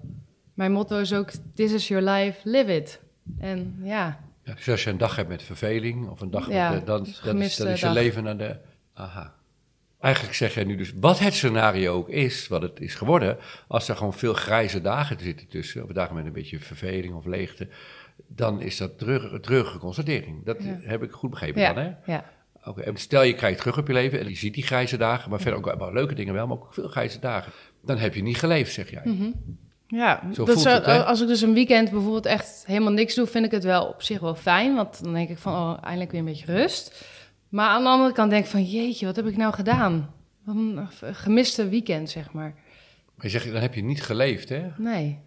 Mijn 0.55 0.73
motto 0.73 0.99
is 0.99 1.13
ook, 1.13 1.31
this 1.55 1.73
is 1.73 1.89
your 1.89 2.11
life, 2.11 2.49
live 2.49 2.75
it. 2.75 3.01
En 3.39 3.79
ja. 3.83 4.21
ja 4.43 4.55
dus 4.55 4.69
als 4.69 4.85
je 4.85 4.91
een 4.91 4.99
dag 4.99 5.17
hebt 5.17 5.29
met 5.29 5.43
verveling 5.43 6.09
of 6.09 6.21
een 6.21 6.31
dag 6.31 6.51
ja, 6.51 6.71
met, 6.71 6.87
dan, 6.87 7.07
dan, 7.25 7.43
is, 7.43 7.57
dan 7.57 7.69
is 7.69 7.81
je 7.81 7.87
dag. 7.87 7.95
leven 7.95 8.25
naar 8.25 8.39
de, 8.39 8.57
aha. 8.95 9.35
Eigenlijk 10.01 10.35
zeg 10.35 10.55
jij 10.55 10.65
nu 10.65 10.77
dus, 10.77 10.93
wat 11.01 11.19
het 11.19 11.35
scenario 11.35 11.95
ook 11.95 12.09
is, 12.09 12.49
wat 12.49 12.63
het 12.63 12.81
is 12.81 12.95
geworden, 12.95 13.37
als 13.67 13.89
er 13.89 13.97
gewoon 13.97 14.15
veel 14.15 14.35
grijze 14.35 14.81
dagen 14.81 15.21
zitten 15.21 15.49
tussen, 15.49 15.85
of 15.85 15.91
dagen 15.91 16.15
met 16.15 16.27
een 16.27 16.33
beetje 16.33 16.59
verveling 16.59 17.15
of 17.15 17.25
leegte, 17.25 17.69
dan 18.27 18.61
is 18.61 18.77
dat 18.77 18.91
een 18.97 19.41
treurige 19.41 19.79
constatering. 19.79 20.45
Dat 20.45 20.57
ja. 20.63 20.79
heb 20.81 21.03
ik 21.03 21.11
goed 21.11 21.31
begrepen 21.31 21.61
ja. 21.61 21.73
dan, 21.73 21.85
hè? 21.85 22.13
Ja. 22.13 22.25
Oké, 22.65 22.81
en 22.81 22.97
stel 22.97 23.23
je 23.23 23.35
krijgt 23.35 23.59
terug 23.59 23.79
op 23.79 23.87
je 23.87 23.93
leven 23.93 24.21
en 24.21 24.29
je 24.29 24.37
ziet 24.37 24.55
die 24.55 24.63
grijze 24.63 24.97
dagen, 24.97 25.31
maar 25.31 25.41
verder 25.41 25.59
ook 25.59 25.79
wel 25.79 25.93
leuke 25.93 26.15
dingen 26.15 26.35
wel, 26.35 26.47
maar 26.47 26.57
ook 26.57 26.75
veel 26.75 26.89
grijze 26.89 27.19
dagen. 27.19 27.53
Dan 27.85 27.99
heb 27.99 28.15
je 28.15 28.23
niet 28.23 28.39
geleefd, 28.39 28.73
zeg 28.73 28.91
jij. 28.91 29.03
Mm 29.05 29.19
-hmm. 29.19 29.35
Ja, 29.87 30.23
Zo 30.33 30.45
dat 30.45 30.65
het, 30.65 30.87
als 30.87 31.21
ik 31.21 31.29
dus 31.29 31.41
een 31.41 31.55
weekend 31.55 31.91
bijvoorbeeld 31.91 32.27
echt 32.27 32.65
helemaal 32.67 32.93
niks 32.93 33.15
doe, 33.15 33.27
vind 33.27 33.45
ik 33.45 33.51
het 33.51 33.65
wel 33.65 33.87
op 33.87 34.03
zich 34.03 34.21
wel 34.21 34.35
fijn. 34.35 34.75
Want 34.75 35.03
dan 35.03 35.13
denk 35.13 35.29
ik 35.29 35.39
van, 35.39 35.53
oh, 35.53 35.79
eindelijk 35.83 36.11
weer 36.11 36.21
een 36.21 36.27
beetje 36.27 36.53
rust. 36.53 37.05
Maar 37.49 37.69
aan 37.69 37.83
de 37.83 37.89
andere 37.89 38.13
kant 38.13 38.31
denk 38.31 38.45
ik 38.45 38.51
van, 38.51 38.65
jeetje, 38.65 39.07
wat 39.07 39.17
heb 39.17 39.27
ik 39.27 39.37
nou 39.37 39.55
gedaan? 39.55 40.15
Wat 40.45 40.57
een 40.57 41.15
gemiste 41.15 41.69
weekend, 41.69 42.11
zeg 42.11 42.33
maar. 42.33 42.55
Maar 43.15 43.27
je 43.27 43.29
zegt, 43.29 43.53
dan 43.53 43.61
heb 43.61 43.75
je 43.75 43.83
niet 43.83 44.03
geleefd, 44.03 44.49
hè? 44.49 44.69
Nee. 44.77 45.19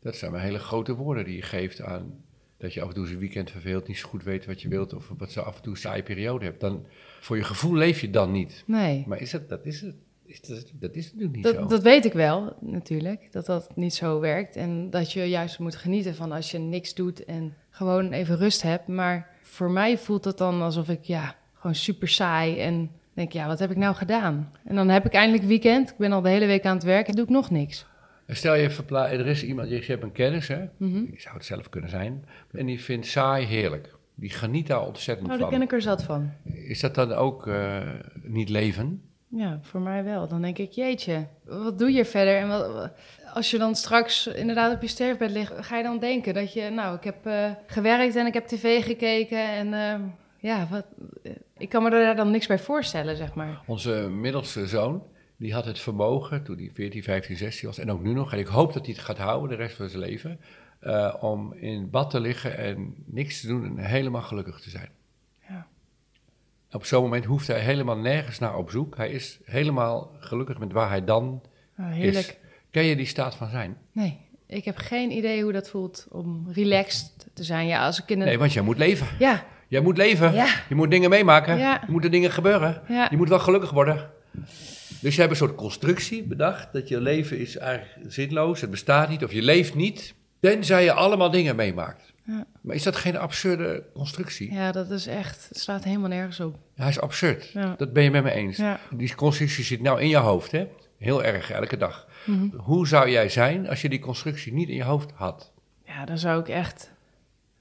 Dat 0.00 0.16
zijn 0.16 0.32
maar 0.32 0.40
hele 0.40 0.58
grote 0.58 0.94
woorden 0.94 1.24
die 1.24 1.36
je 1.36 1.42
geeft 1.42 1.82
aan 1.82 2.22
dat 2.60 2.74
je 2.74 2.82
af 2.82 2.88
en 2.88 2.94
toe 2.94 3.06
een 3.06 3.18
weekend 3.18 3.50
verveelt, 3.50 3.88
niet 3.88 3.98
zo 3.98 4.08
goed 4.08 4.22
weet 4.22 4.46
wat 4.46 4.62
je 4.62 4.68
wilt 4.68 4.94
of 4.94 5.12
wat 5.18 5.30
ze 5.30 5.42
af 5.42 5.56
en 5.56 5.62
toe 5.62 5.72
een 5.72 5.78
saaie 5.78 6.02
periode 6.02 6.44
hebt. 6.44 6.60
Dan, 6.60 6.86
voor 7.20 7.36
je 7.36 7.44
gevoel 7.44 7.74
leef 7.74 8.00
je 8.00 8.10
dan 8.10 8.32
niet. 8.32 8.62
Nee. 8.66 9.04
Maar 9.06 9.20
is 9.20 9.30
dat, 9.30 9.48
dat 9.48 9.66
is 9.66 9.80
het. 9.80 9.94
Is 10.24 10.40
dat, 10.40 10.72
dat 10.72 10.94
is 10.94 11.04
natuurlijk 11.04 11.34
niet 11.34 11.44
dat, 11.44 11.54
zo. 11.54 11.66
Dat 11.66 11.82
weet 11.82 12.04
ik 12.04 12.12
wel, 12.12 12.56
natuurlijk, 12.60 13.32
dat 13.32 13.46
dat 13.46 13.76
niet 13.76 13.94
zo 13.94 14.20
werkt. 14.20 14.56
En 14.56 14.90
dat 14.90 15.12
je 15.12 15.24
juist 15.24 15.58
moet 15.58 15.76
genieten 15.76 16.14
van 16.14 16.32
als 16.32 16.50
je 16.50 16.58
niks 16.58 16.94
doet 16.94 17.24
en 17.24 17.54
gewoon 17.70 18.12
even 18.12 18.36
rust 18.36 18.62
hebt. 18.62 18.86
Maar 18.86 19.28
voor 19.42 19.70
mij 19.70 19.98
voelt 19.98 20.24
het 20.24 20.38
dan 20.38 20.62
alsof 20.62 20.88
ik, 20.88 21.04
ja, 21.04 21.36
gewoon 21.60 21.74
super 21.74 22.08
saai. 22.08 22.60
En 22.60 22.90
denk, 23.12 23.32
ja, 23.32 23.46
wat 23.46 23.58
heb 23.58 23.70
ik 23.70 23.76
nou 23.76 23.94
gedaan? 23.94 24.52
En 24.64 24.74
dan 24.74 24.88
heb 24.88 25.06
ik 25.06 25.12
eindelijk 25.12 25.44
weekend. 25.44 25.90
Ik 25.90 25.96
ben 25.96 26.12
al 26.12 26.20
de 26.20 26.28
hele 26.28 26.46
week 26.46 26.64
aan 26.64 26.74
het 26.74 26.84
werk 26.84 27.08
en 27.08 27.14
doe 27.14 27.24
ik 27.24 27.30
nog 27.30 27.50
niks. 27.50 27.86
Stel 28.28 28.54
je, 28.54 28.84
er 28.88 29.26
is 29.26 29.44
iemand, 29.44 29.68
je 29.68 29.82
hebt 29.86 30.02
een 30.02 30.12
kennis, 30.12 30.48
hè? 30.48 30.60
Mm 30.76 30.92
-hmm. 30.92 31.06
die 31.10 31.20
zou 31.20 31.34
het 31.34 31.44
zelf 31.44 31.68
kunnen 31.68 31.90
zijn, 31.90 32.24
en 32.52 32.66
die 32.66 32.80
vindt 32.80 33.06
saai 33.06 33.46
heerlijk. 33.46 33.94
Die 34.14 34.30
geniet 34.30 34.66
daar 34.66 34.86
ontzettend 34.86 35.26
oh, 35.26 35.32
van. 35.32 35.40
daar 35.42 35.50
ken 35.50 35.62
ik 35.62 35.72
er 35.72 35.82
zat 35.82 36.02
van. 36.02 36.32
Is 36.44 36.80
dat 36.80 36.94
dan 36.94 37.12
ook 37.12 37.46
uh, 37.46 37.78
niet 38.22 38.48
leven? 38.48 39.02
Ja, 39.28 39.58
voor 39.62 39.80
mij 39.80 40.04
wel. 40.04 40.28
Dan 40.28 40.42
denk 40.42 40.58
ik, 40.58 40.70
jeetje, 40.70 41.26
wat 41.44 41.78
doe 41.78 41.92
je 41.92 42.04
verder? 42.04 42.36
En 42.36 42.48
wat, 42.48 42.90
als 43.34 43.50
je 43.50 43.58
dan 43.58 43.74
straks 43.74 44.26
inderdaad 44.26 44.74
op 44.74 44.82
je 44.82 44.88
sterfbed 44.88 45.30
ligt, 45.30 45.52
ga 45.56 45.76
je 45.76 45.82
dan 45.82 45.98
denken 45.98 46.34
dat 46.34 46.52
je, 46.52 46.70
nou, 46.70 46.96
ik 46.96 47.04
heb 47.04 47.26
uh, 47.26 47.50
gewerkt 47.66 48.16
en 48.16 48.26
ik 48.26 48.34
heb 48.34 48.46
tv 48.46 48.84
gekeken 48.84 49.48
en 49.48 49.66
uh, 49.66 50.08
ja, 50.40 50.66
wat, 50.70 50.86
ik 51.56 51.68
kan 51.68 51.82
me 51.82 51.90
daar 51.90 52.16
dan 52.16 52.30
niks 52.30 52.46
bij 52.46 52.58
voorstellen, 52.58 53.16
zeg 53.16 53.34
maar. 53.34 53.62
Onze 53.66 54.08
middelste 54.10 54.66
zoon, 54.66 55.02
die 55.36 55.52
had 55.52 55.64
het 55.64 55.78
vermogen 55.78 56.44
toen 56.44 56.56
hij 56.56 56.70
14, 56.74 57.02
15, 57.02 57.36
16 57.36 57.68
was, 57.68 57.78
en 57.78 57.90
ook 57.90 58.02
nu 58.02 58.12
nog, 58.12 58.32
en 58.32 58.38
ik 58.38 58.46
hoop 58.46 58.72
dat 58.72 58.86
hij 58.86 58.94
het 58.94 59.04
gaat 59.04 59.18
houden 59.18 59.48
de 59.48 59.64
rest 59.64 59.76
van 59.76 59.88
zijn 59.88 60.02
leven, 60.02 60.40
uh, 60.82 61.14
om 61.20 61.52
in 61.52 61.90
bad 61.90 62.10
te 62.10 62.20
liggen 62.20 62.56
en 62.56 62.94
niks 63.06 63.40
te 63.40 63.46
doen 63.46 63.64
en 63.64 63.84
helemaal 63.84 64.22
gelukkig 64.22 64.60
te 64.60 64.70
zijn. 64.70 64.88
Ja. 65.48 65.66
Op 66.70 66.84
zo'n 66.84 67.02
moment 67.02 67.24
hoeft 67.24 67.46
hij 67.46 67.60
helemaal 67.60 67.96
nergens 67.96 68.38
naar 68.38 68.56
op 68.56 68.70
zoek. 68.70 68.96
Hij 68.96 69.10
is 69.10 69.38
helemaal 69.44 70.12
gelukkig 70.18 70.58
met 70.58 70.72
waar 70.72 70.88
hij 70.88 71.04
dan 71.04 71.42
oh, 71.78 71.90
heerlijk. 71.90 72.26
is. 72.26 72.36
Ken 72.70 72.84
je 72.84 72.96
die 72.96 73.06
staat 73.06 73.34
van 73.34 73.50
zijn? 73.50 73.76
Nee. 73.92 74.18
Ik 74.46 74.64
heb 74.64 74.76
geen 74.76 75.10
idee 75.10 75.42
hoe 75.42 75.52
dat 75.52 75.68
voelt 75.68 76.06
om 76.10 76.46
relaxed 76.52 77.28
te 77.34 77.44
zijn. 77.44 77.66
Ja, 77.66 77.86
als 77.86 78.02
ik 78.02 78.10
in 78.10 78.20
een... 78.20 78.26
Nee, 78.26 78.38
want 78.38 78.52
jij 78.52 78.62
moet 78.62 78.78
leven. 78.78 79.06
Ja, 79.18 79.44
Jij 79.70 79.80
moet 79.80 79.96
leven. 79.96 80.34
Ja. 80.34 80.46
Je 80.68 80.74
moet 80.74 80.90
dingen 80.90 81.10
meemaken. 81.10 81.58
Ja. 81.58 81.82
Er 81.82 81.90
moeten 81.90 82.10
dingen 82.10 82.30
gebeuren. 82.30 82.82
ja. 82.88 83.06
Je 83.10 83.16
moet 83.16 83.28
wel 83.28 83.38
gelukkig 83.38 83.70
worden. 83.70 84.10
Dus 85.00 85.14
jij 85.14 85.24
hebt 85.26 85.30
een 85.30 85.46
soort 85.46 85.54
constructie 85.54 86.22
bedacht 86.22 86.72
dat 86.72 86.88
je 86.88 87.00
leven 87.00 87.38
is 87.38 87.56
eigenlijk 87.56 88.12
zinloos, 88.12 88.60
het 88.60 88.70
bestaat 88.70 89.08
niet 89.08 89.24
of 89.24 89.32
je 89.32 89.42
leeft 89.42 89.74
niet, 89.74 90.14
tenzij 90.40 90.84
je 90.84 90.92
allemaal 90.92 91.30
dingen 91.30 91.56
meemaakt. 91.56 92.12
Ja. 92.24 92.46
Maar 92.60 92.74
is 92.74 92.82
dat 92.82 92.96
geen 92.96 93.18
absurde 93.18 93.84
constructie? 93.94 94.52
ja, 94.52 94.72
dat 94.72 94.90
is 94.90 95.06
echt... 95.06 95.46
Het 95.48 95.58
slaat 95.58 95.84
helemaal 95.84 96.08
nergens 96.08 96.40
op. 96.40 96.56
Hij 96.74 96.88
is 96.88 97.00
absurd. 97.00 97.50
Ja. 97.52 97.74
Dat 97.76 97.92
ben 97.92 98.02
je 98.02 98.10
met 98.10 98.22
me 98.22 98.30
eens. 98.32 98.56
Ja. 98.56 98.80
Die 98.90 99.14
constructie 99.14 99.64
zit 99.64 99.80
nou 99.82 100.00
in 100.00 100.08
je 100.08 100.16
hoofd, 100.16 100.52
hè? 100.52 100.66
Heel 100.98 101.24
erg, 101.24 101.50
elke 101.50 101.76
dag. 101.76 102.06
Mhm. 102.26 102.56
Hoe 102.56 102.88
zou 102.88 103.10
jij 103.10 103.28
zijn 103.28 103.68
als 103.68 103.82
je 103.82 103.88
die 103.88 103.98
constructie 103.98 104.52
niet 104.52 104.68
in 104.68 104.76
je 104.76 104.84
hoofd 104.84 105.10
had? 105.14 105.52
Ja, 105.84 106.04
dan 106.04 106.18
zou 106.18 106.40
ik 106.40 106.48
echt 106.48 106.90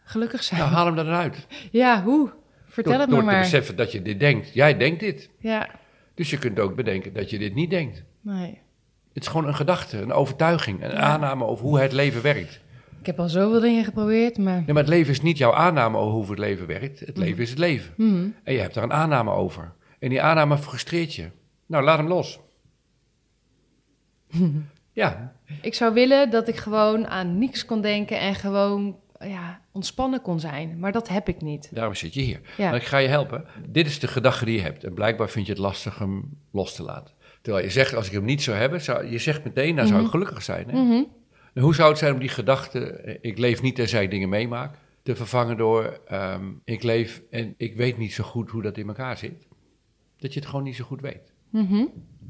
gelukkig 0.09 0.43
zijn. 0.43 0.59
Nou, 0.59 0.71
haal 0.71 0.85
hem 0.85 0.97
eruit. 0.97 1.47
Ja, 1.71 2.03
hoe? 2.03 2.29
Vertel 2.67 2.91
door 2.91 3.01
het 3.01 3.09
door 3.09 3.19
me 3.19 3.25
te 3.25 3.31
maar. 3.31 3.41
beseffen 3.41 3.75
dat 3.75 3.91
je 3.91 4.01
dit 4.01 4.19
denkt. 4.19 4.53
Jij 4.53 4.77
denkt 4.77 4.99
dit. 4.99 5.29
Ja, 5.39 5.69
Dus 6.13 6.29
je 6.29 6.37
kunt 6.37 6.59
ook 6.59 6.75
bedenken 6.75 7.13
dat 7.13 7.29
je 7.29 7.37
dit 7.37 7.53
niet 7.55 7.69
denkt. 7.69 8.03
nee. 8.21 8.59
Het 9.13 9.23
is 9.27 9.33
gewoon 9.33 9.47
een 9.47 9.55
gedachte, 9.55 10.01
een 10.01 10.11
overtuiging, 10.11 10.83
een 10.83 10.91
aanname 10.97 11.45
over 11.45 11.65
hoe 11.65 11.79
het 11.79 11.91
leven 11.91 12.21
werkt. 12.21 12.59
Ik 12.99 13.05
heb 13.05 13.19
al 13.19 13.29
zoveel 13.29 13.59
dingen 13.59 13.83
geprobeerd, 13.83 14.37
maar... 14.37 14.55
Nee, 14.55 14.65
maar 14.65 14.75
het 14.83 14.87
leven 14.87 15.11
is 15.11 15.21
niet 15.21 15.37
jouw 15.37 15.53
aanname 15.53 15.97
over 15.97 16.13
hoe 16.19 16.29
het 16.29 16.39
leven 16.39 16.67
werkt. 16.67 16.99
Het 16.99 17.17
leven 17.17 17.43
is 17.43 17.49
het 17.49 17.59
leven. 17.59 17.93
Mhm. 17.97 18.27
En 18.43 18.53
je 18.53 18.59
hebt 18.59 18.73
daar 18.73 18.83
een 18.83 18.93
aanname 18.93 19.31
over. 19.31 19.73
En 19.99 20.09
die 20.09 20.21
aanname 20.21 20.57
frustreert 20.57 21.13
je. 21.15 21.29
Nou, 21.65 21.83
laat 21.83 21.97
hem 21.97 22.07
los. 22.07 22.39
ja, 24.91 25.33
Ik 25.61 25.73
zou 25.73 25.93
willen 25.93 26.29
dat 26.29 26.47
ik 26.47 26.55
gewoon 26.55 27.07
aan 27.07 27.37
niks 27.37 27.65
kon 27.65 27.81
denken 27.81 28.19
en 28.19 28.35
gewoon 28.35 28.99
ja, 29.19 29.61
ontspannen 29.79 30.21
kon 30.21 30.39
zijn. 30.39 30.79
Maar 30.79 30.91
dat 30.91 31.07
heb 31.07 31.27
ik 31.27 31.41
niet. 31.41 31.69
daarom 31.75 31.95
zit 31.95 32.13
je 32.13 32.21
hier. 32.21 32.41
Ja. 32.57 32.73
Ik 32.73 32.83
ga 32.83 32.97
je 32.97 33.07
helpen. 33.07 33.45
Dit 33.67 33.85
is 33.85 33.99
de 33.99 34.07
gedachte 34.07 34.45
die 34.45 34.55
je 34.55 34.61
hebt. 34.61 34.83
En 34.83 34.93
blijkbaar 34.93 35.29
vind 35.29 35.45
je 35.45 35.51
het 35.51 35.61
lastig 35.61 35.99
hem 35.99 36.37
los 36.51 36.75
te 36.75 36.83
laten. 36.83 37.13
Terwijl 37.41 37.65
je 37.65 37.71
zegt, 37.71 37.95
als 37.95 38.07
ik 38.07 38.11
hem 38.11 38.25
niet 38.25 38.41
zou 38.41 38.57
hebben, 38.57 38.81
zou, 38.81 39.11
je 39.11 39.17
zegt 39.17 39.43
meteen, 39.43 39.75
dan 39.75 39.87
zou 39.87 40.03
ik 40.03 40.09
gelukkig 40.09 40.41
zijn. 40.41 40.69
Hè? 40.69 40.83
Mhm. 40.83 41.03
En 41.53 41.61
hoe 41.61 41.75
zou 41.75 41.89
het 41.89 41.97
zijn 41.97 42.13
om 42.13 42.19
die 42.19 42.29
gedachte, 42.29 43.17
ik 43.21 43.37
leef 43.37 43.61
niet 43.61 43.75
tenzij 43.75 44.03
ik 44.03 44.11
dingen 44.11 44.29
meemaak, 44.29 44.75
te 45.03 45.15
vervangen 45.15 45.57
door, 45.57 45.99
ehm, 46.07 46.45
ik 46.63 46.83
leef 46.83 47.21
en 47.29 47.53
ik 47.57 47.75
weet 47.75 47.97
niet 47.97 48.13
zo 48.13 48.23
goed 48.23 48.49
hoe 48.49 48.61
dat 48.61 48.77
in 48.77 48.87
elkaar 48.87 49.17
zit? 49.17 49.47
Dat 50.17 50.33
je 50.33 50.39
het 50.39 50.49
gewoon 50.49 50.63
niet 50.63 50.75
zo 50.75 50.85
goed 50.85 51.01
weet. 51.01 51.33
Mhm. 51.49 51.85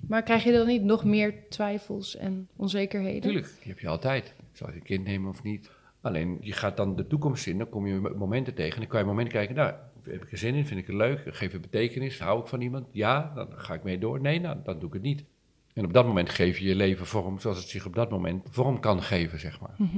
Maar 0.08 0.24
krijg 0.24 0.44
je 0.44 0.52
dan 0.52 0.68
niet 0.68 0.84
nog 0.84 1.04
meer 1.04 1.34
twijfels 1.50 2.18
en 2.18 2.48
onzekerheden? 2.56 3.22
Tuurlijk, 3.22 3.48
die 3.60 3.72
heb 3.72 3.80
je 3.80 3.88
altijd. 3.88 4.34
Zal 4.52 4.68
ik 4.68 4.76
een 4.76 4.84
kind 4.84 5.06
nemen 5.06 5.30
of 5.30 5.44
niet? 5.44 5.70
Alleen, 6.02 6.38
je 6.42 6.52
gaat 6.54 6.78
dan 6.78 6.96
de 6.96 7.08
toekomst 7.08 7.48
in, 7.48 7.58
dan 7.58 7.70
kom 7.70 7.88
je 7.88 8.14
momenten 8.18 8.54
tegen. 8.54 8.80
Dan 8.80 8.90
kan 8.90 9.00
je 9.00 9.06
momenten 9.06 9.34
kijken, 9.34 9.56
nou, 9.56 9.74
heb 10.04 10.24
ik 10.24 10.32
er 10.32 10.38
zin 10.38 10.56
in, 10.56 10.66
vind 10.66 10.80
ik 10.80 10.88
het 10.88 10.96
leuk, 10.96 11.22
geef 11.26 11.52
het 11.52 11.62
betekenis, 11.62 12.20
hou 12.20 12.40
ik 12.42 12.48
van 12.48 12.62
iemand? 12.62 12.88
Ja, 12.92 13.32
dan 13.36 13.48
ga 13.52 13.74
ik 13.74 13.84
mee 13.84 14.00
door. 14.00 14.22
Nee, 14.22 14.40
nou, 14.40 14.58
dan 14.64 14.80
doe 14.80 14.88
ik 14.88 14.94
het 14.94 15.04
niet. 15.04 15.24
En 15.74 15.86
op 15.86 15.94
dat 15.94 16.06
moment 16.06 16.30
geef 16.30 16.58
je 16.58 16.68
je 16.68 16.76
leven 16.76 17.06
vorm 17.06 17.40
zoals 17.40 17.58
het 17.58 17.68
zich 17.70 17.86
op 17.86 17.96
dat 17.96 18.10
moment 18.10 18.48
vorm 18.50 18.80
kan 18.80 19.02
geven, 19.04 19.40
zeg 19.40 19.60
maar. 19.62 19.74
Mhm. 19.78 19.98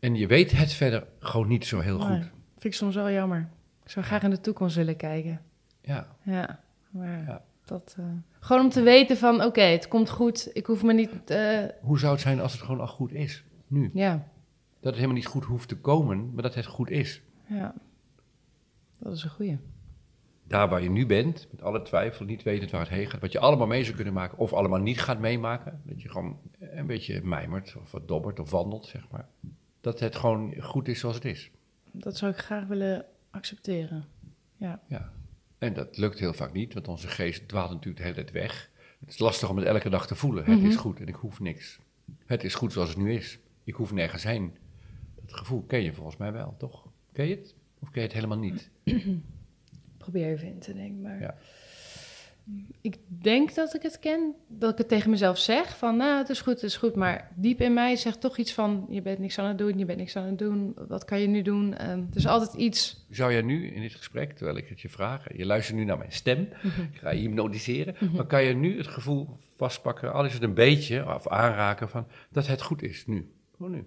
En 0.00 0.14
je 0.14 0.26
weet 0.26 0.52
het 0.52 0.72
verder 0.72 1.06
gewoon 1.18 1.48
niet 1.48 1.64
zo 1.66 1.80
heel 1.80 1.98
Nee, 1.98 2.06
goed. 2.06 2.30
vind 2.52 2.64
ik 2.64 2.74
soms 2.74 2.94
wel 2.94 3.10
jammer. 3.10 3.48
Ik 3.84 3.90
zou 3.90 4.04
graag 4.04 4.22
in 4.22 4.30
de 4.30 4.40
toekomst 4.40 4.76
willen 4.76 4.96
kijken. 4.96 5.40
Ja. 5.80 6.06
Ja, 6.22 6.60
maar 6.90 7.24
Ja. 7.26 7.42
dat... 7.64 7.94
eh, 7.98 8.04
gewoon 8.40 8.62
om 8.62 8.70
te 8.70 8.82
weten 8.82 9.16
van, 9.16 9.42
oké, 9.42 9.60
het 9.62 9.88
komt 9.88 10.10
goed. 10.10 10.50
Ik 10.52 10.66
hoef 10.66 10.82
me 10.82 10.92
niet... 10.92 11.10
eh, 11.30 11.58
Hoe 11.80 11.98
zou 11.98 12.12
het 12.12 12.20
zijn 12.20 12.40
als 12.40 12.52
het 12.52 12.62
gewoon 12.62 12.80
al 12.80 12.86
goed 12.86 13.12
is, 13.12 13.44
nu? 13.66 13.90
ja, 13.94 14.28
Dat 14.84 14.92
het 14.92 15.02
helemaal 15.02 15.16
niet 15.22 15.26
goed 15.26 15.44
hoeft 15.44 15.68
te 15.68 15.76
komen, 15.76 16.30
maar 16.34 16.42
dat 16.42 16.54
het 16.54 16.66
goed 16.66 16.90
is. 16.90 17.22
ja. 17.46 17.74
Dat 18.98 19.12
is 19.12 19.22
een 19.24 19.30
goeie. 19.30 19.58
Daar 20.46 20.68
waar 20.68 20.82
je 20.82 20.90
nu 20.90 21.06
bent, 21.06 21.48
met 21.50 21.62
alle 21.62 21.82
twijfel, 21.82 22.24
niet 22.24 22.42
wetend 22.42 22.70
waar 22.70 22.80
het 22.80 22.88
heen 22.90 23.06
gaat, 23.10 23.20
wat 23.20 23.32
je 23.32 23.38
allemaal 23.38 23.66
mee 23.66 23.84
zou 23.84 23.94
kunnen 23.96 24.14
maken, 24.14 24.38
of 24.38 24.52
allemaal 24.52 24.78
niet 24.80 25.00
gaat 25.00 25.18
meemaken, 25.18 25.80
dat 25.84 26.02
je 26.02 26.08
gewoon 26.08 26.38
een 26.58 26.86
beetje 26.86 27.22
mijmert, 27.22 27.76
of 27.80 27.90
wat 27.92 28.08
dobbert, 28.08 28.40
of 28.40 28.50
wandelt, 28.50 28.86
zeg 28.86 29.08
maar. 29.10 29.28
Dat 29.80 30.00
het 30.00 30.16
gewoon 30.16 30.54
goed 30.60 30.88
is 30.88 31.00
zoals 31.00 31.14
het 31.14 31.24
is. 31.24 31.50
Dat 31.92 32.16
zou 32.16 32.32
ik 32.32 32.38
graag 32.38 32.66
willen 32.66 33.04
accepteren. 33.30 34.04
Ja. 34.56 34.80
Ja. 34.86 35.12
En 35.58 35.72
dat 35.74 35.96
lukt 35.96 36.18
heel 36.18 36.32
vaak 36.34 36.52
niet, 36.52 36.74
want 36.74 36.88
onze 36.88 37.08
geest 37.08 37.48
dwaalt 37.48 37.70
natuurlijk 37.70 37.96
de 37.96 38.02
hele 38.02 38.14
tijd 38.14 38.30
weg. 38.30 38.70
Het 39.00 39.08
is 39.08 39.18
lastig 39.18 39.50
om 39.50 39.56
het 39.56 39.66
elke 39.66 39.88
dag 39.90 40.06
te 40.06 40.14
voelen. 40.14 40.44
Het 40.44 40.58
Mhm. 40.58 40.66
is 40.66 40.76
goed 40.76 41.00
en 41.00 41.06
ik 41.06 41.14
hoef 41.14 41.40
niks. 41.40 41.78
Het 42.26 42.44
is 42.44 42.54
goed 42.54 42.72
zoals 42.72 42.88
het 42.88 42.98
nu 42.98 43.12
is. 43.14 43.38
Ik 43.64 43.74
hoef 43.74 43.92
nergens 43.92 44.22
heen. 44.24 44.56
Gevoel 45.34 45.62
ken 45.62 45.82
je 45.82 45.92
volgens 45.92 46.16
mij 46.16 46.32
wel, 46.32 46.54
toch? 46.58 46.86
Ken 47.12 47.26
je 47.26 47.36
het? 47.36 47.54
Of 47.78 47.90
ken 47.90 48.00
je 48.00 48.06
het 48.06 48.16
helemaal 48.16 48.38
niet? 48.38 48.70
Probeer 49.98 50.26
even 50.26 50.48
in 50.48 50.58
te 50.58 50.74
denken, 50.74 51.00
maar... 51.00 51.20
Ja. 51.20 51.36
Ik 52.80 52.96
denk 53.06 53.54
dat 53.54 53.74
ik 53.74 53.82
het 53.82 53.98
ken, 53.98 54.34
dat 54.48 54.72
ik 54.72 54.78
het 54.78 54.88
tegen 54.88 55.10
mezelf 55.10 55.38
zeg, 55.38 55.78
van 55.78 55.96
nou, 55.96 56.18
het 56.18 56.28
is 56.28 56.40
goed, 56.40 56.54
het 56.54 56.62
is 56.62 56.76
goed. 56.76 56.94
Maar 56.94 57.30
diep 57.34 57.60
in 57.60 57.72
mij 57.72 57.96
zegt 57.96 58.20
toch 58.20 58.36
iets 58.36 58.52
van, 58.52 58.86
je 58.88 59.02
bent 59.02 59.18
niks 59.18 59.38
aan 59.38 59.48
het 59.48 59.58
doen, 59.58 59.78
je 59.78 59.84
bent 59.84 59.98
niks 59.98 60.16
aan 60.16 60.26
het 60.26 60.38
doen. 60.38 60.74
Wat 60.88 61.04
kan 61.04 61.20
je 61.20 61.26
nu 61.26 61.42
doen? 61.42 61.74
Ehm, 61.74 61.98
er 61.98 62.16
is 62.16 62.26
altijd 62.26 62.54
iets. 62.54 63.06
Zou 63.10 63.32
jij 63.32 63.42
nu 63.42 63.66
in 63.66 63.80
dit 63.80 63.94
gesprek, 63.94 64.32
terwijl 64.32 64.56
ik 64.56 64.68
het 64.68 64.80
je 64.80 64.88
vraag, 64.88 65.36
je 65.36 65.46
luistert 65.46 65.76
nu 65.76 65.84
naar 65.84 65.98
mijn 65.98 66.12
stem, 66.12 66.48
ik 66.92 66.98
ga 66.98 67.10
je 67.10 67.20
hypnotiseren, 67.20 67.94
maar 68.14 68.26
kan 68.26 68.44
je 68.44 68.54
nu 68.54 68.76
het 68.76 68.86
gevoel 68.86 69.28
vastpakken, 69.56 70.12
al 70.12 70.24
is 70.24 70.32
het 70.32 70.42
een 70.42 70.54
beetje, 70.54 71.14
of 71.14 71.28
aanraken 71.28 71.88
van, 71.88 72.06
dat 72.30 72.46
het 72.46 72.62
goed 72.62 72.82
is, 72.82 73.06
nu. 73.06 73.32
Gewoon 73.56 73.72
nu. 73.72 73.86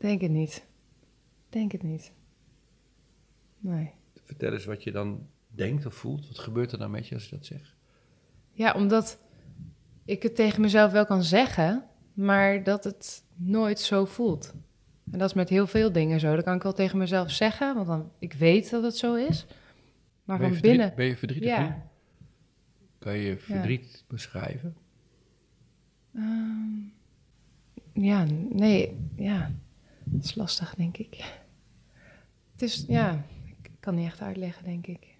Denk 0.00 0.20
het 0.20 0.30
niet. 0.30 0.64
Denk 1.48 1.72
het 1.72 1.82
niet. 1.82 2.12
Nee. 3.58 3.90
Vertel 4.24 4.52
eens 4.52 4.64
wat 4.64 4.82
je 4.84 4.92
dan 4.92 5.26
denkt 5.48 5.86
of 5.86 5.94
voelt. 5.94 6.28
Wat 6.28 6.38
gebeurt 6.38 6.72
er 6.72 6.78
dan 6.78 6.90
met 6.90 7.08
je 7.08 7.14
als 7.14 7.24
je 7.28 7.36
dat 7.36 7.46
zegt? 7.46 7.74
Ja, 8.52 8.72
omdat 8.72 9.18
ik 10.04 10.22
het 10.22 10.34
tegen 10.34 10.60
mezelf 10.60 10.92
wel 10.92 11.04
kan 11.06 11.22
zeggen, 11.22 11.84
maar 12.12 12.62
dat 12.64 12.84
het 12.84 13.24
nooit 13.34 13.80
zo 13.80 14.04
voelt. 14.04 14.54
En 15.12 15.18
dat 15.18 15.28
is 15.28 15.34
met 15.34 15.48
heel 15.48 15.66
veel 15.66 15.92
dingen 15.92 16.20
zo. 16.20 16.34
Dat 16.34 16.44
kan 16.44 16.56
ik 16.56 16.62
wel 16.62 16.72
tegen 16.72 16.98
mezelf 16.98 17.30
zeggen, 17.30 17.74
want 17.74 17.86
dan, 17.86 18.10
ik 18.18 18.32
weet 18.32 18.70
dat 18.70 18.82
het 18.82 18.96
zo 18.96 19.14
is. 19.14 19.46
Maar 20.24 20.38
van 20.38 20.50
verdriet- 20.52 20.70
binnen... 20.70 20.92
ben 20.96 21.06
je 21.06 21.16
verdrietig 21.16 21.58
nu? 21.58 21.64
Ja. 21.64 21.88
Kan 22.98 23.16
je 23.16 23.22
je 23.28 23.36
verdriet 23.38 24.04
beschrijven? 24.08 24.76
Ehm, 26.14 26.68
ja, 27.92 28.24
nee, 28.50 28.96
ja. 29.16 29.50
Dat 30.10 30.24
is 30.24 30.34
lastig, 30.34 30.74
denk 30.74 30.96
ik. 30.96 31.14
Het 32.52 32.62
is, 32.62 32.84
ja, 32.88 33.24
ik 33.62 33.70
kan 33.80 33.94
niet 33.94 34.06
echt 34.06 34.20
uitleggen, 34.20 34.64
denk 34.64 34.86
ik. 34.86 35.16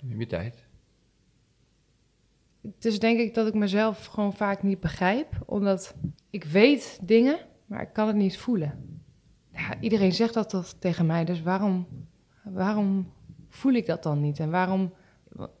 Neem 0.00 0.20
je 0.20 0.26
tijd. 0.26 0.64
Het 2.60 2.84
is 2.84 2.98
denk 2.98 3.18
ik 3.18 3.34
dat 3.34 3.46
ik 3.46 3.54
mezelf 3.54 4.06
gewoon 4.06 4.32
vaak 4.32 4.62
niet 4.62 4.80
begrijp, 4.80 5.42
omdat 5.46 5.94
ik 6.30 6.44
weet 6.44 6.98
dingen, 7.02 7.38
maar 7.66 7.82
ik 7.82 7.92
kan 7.92 8.06
het 8.06 8.16
niet 8.16 8.38
voelen. 8.38 9.00
Ja, 9.52 9.80
iedereen 9.80 10.12
zegt 10.12 10.34
dat 10.34 10.48
toch 10.48 10.72
tegen 10.72 11.06
mij, 11.06 11.24
dus 11.24 11.42
waarom, 11.42 11.86
waarom 12.44 13.12
voel 13.48 13.72
ik 13.72 13.86
dat 13.86 14.02
dan 14.02 14.20
niet? 14.20 14.38
En 14.38 14.50
waarom, 14.50 14.94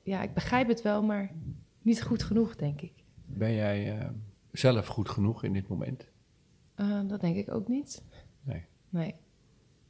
ja, 0.02 0.22
ik 0.22 0.34
begrijp 0.34 0.68
het 0.68 0.82
wel, 0.82 1.02
maar 1.02 1.30
niet 1.82 2.02
goed 2.02 2.22
genoeg, 2.22 2.56
denk 2.56 2.80
ik. 2.80 2.92
Ben 3.26 3.54
jij 3.54 3.98
eh, 3.98 4.08
zelf 4.52 4.86
goed 4.86 5.08
genoeg 5.08 5.44
in 5.44 5.52
dit 5.52 5.68
moment? 5.68 6.10
Eh, 6.74 7.00
dat 7.06 7.20
denk 7.20 7.36
ik 7.36 7.54
ook 7.54 7.68
niet. 7.68 8.02
Nee. 8.42 8.64
Nee. 8.92 9.14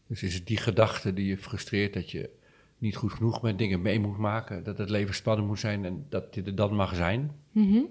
Dus 0.06 0.22
is 0.22 0.34
het 0.34 0.46
die 0.46 0.56
gedachte 0.56 1.12
die 1.12 1.26
je 1.26 1.38
frustreert 1.38 1.94
dat 1.94 2.10
je 2.10 2.30
niet 2.78 2.96
goed 2.96 3.12
genoeg 3.12 3.40
bent, 3.40 3.58
dingen 3.58 3.82
mee 3.82 4.00
moet 4.00 4.18
maken, 4.18 4.64
dat 4.64 4.78
het 4.78 4.90
leven 4.90 5.14
spannend 5.14 5.48
moet 5.48 5.58
zijn 5.58 5.84
en 5.84 6.06
dat 6.08 6.34
dit 6.34 6.46
er 6.46 6.54
dan 6.54 6.74
mag 6.74 6.94
zijn? 6.94 7.30
Mhm. 7.52 7.82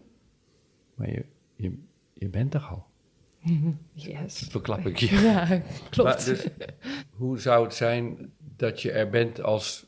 Maar 0.95 1.09
je, 1.09 1.25
je, 1.55 1.77
je 2.13 2.29
bent 2.29 2.53
er 2.53 2.61
al. 2.61 2.85
Yes. 3.93 4.39
Dat 4.39 4.49
verklap 4.49 4.85
ik 4.85 4.97
je. 4.97 5.15
Ja, 5.31 5.61
klopt. 5.89 6.09
Maar 6.09 6.25
dus, 6.25 6.47
hoe 7.09 7.39
zou 7.39 7.63
het 7.63 7.73
zijn 7.73 8.31
dat 8.55 8.81
je 8.81 8.91
er 8.91 9.09
bent 9.09 9.41
als, 9.41 9.85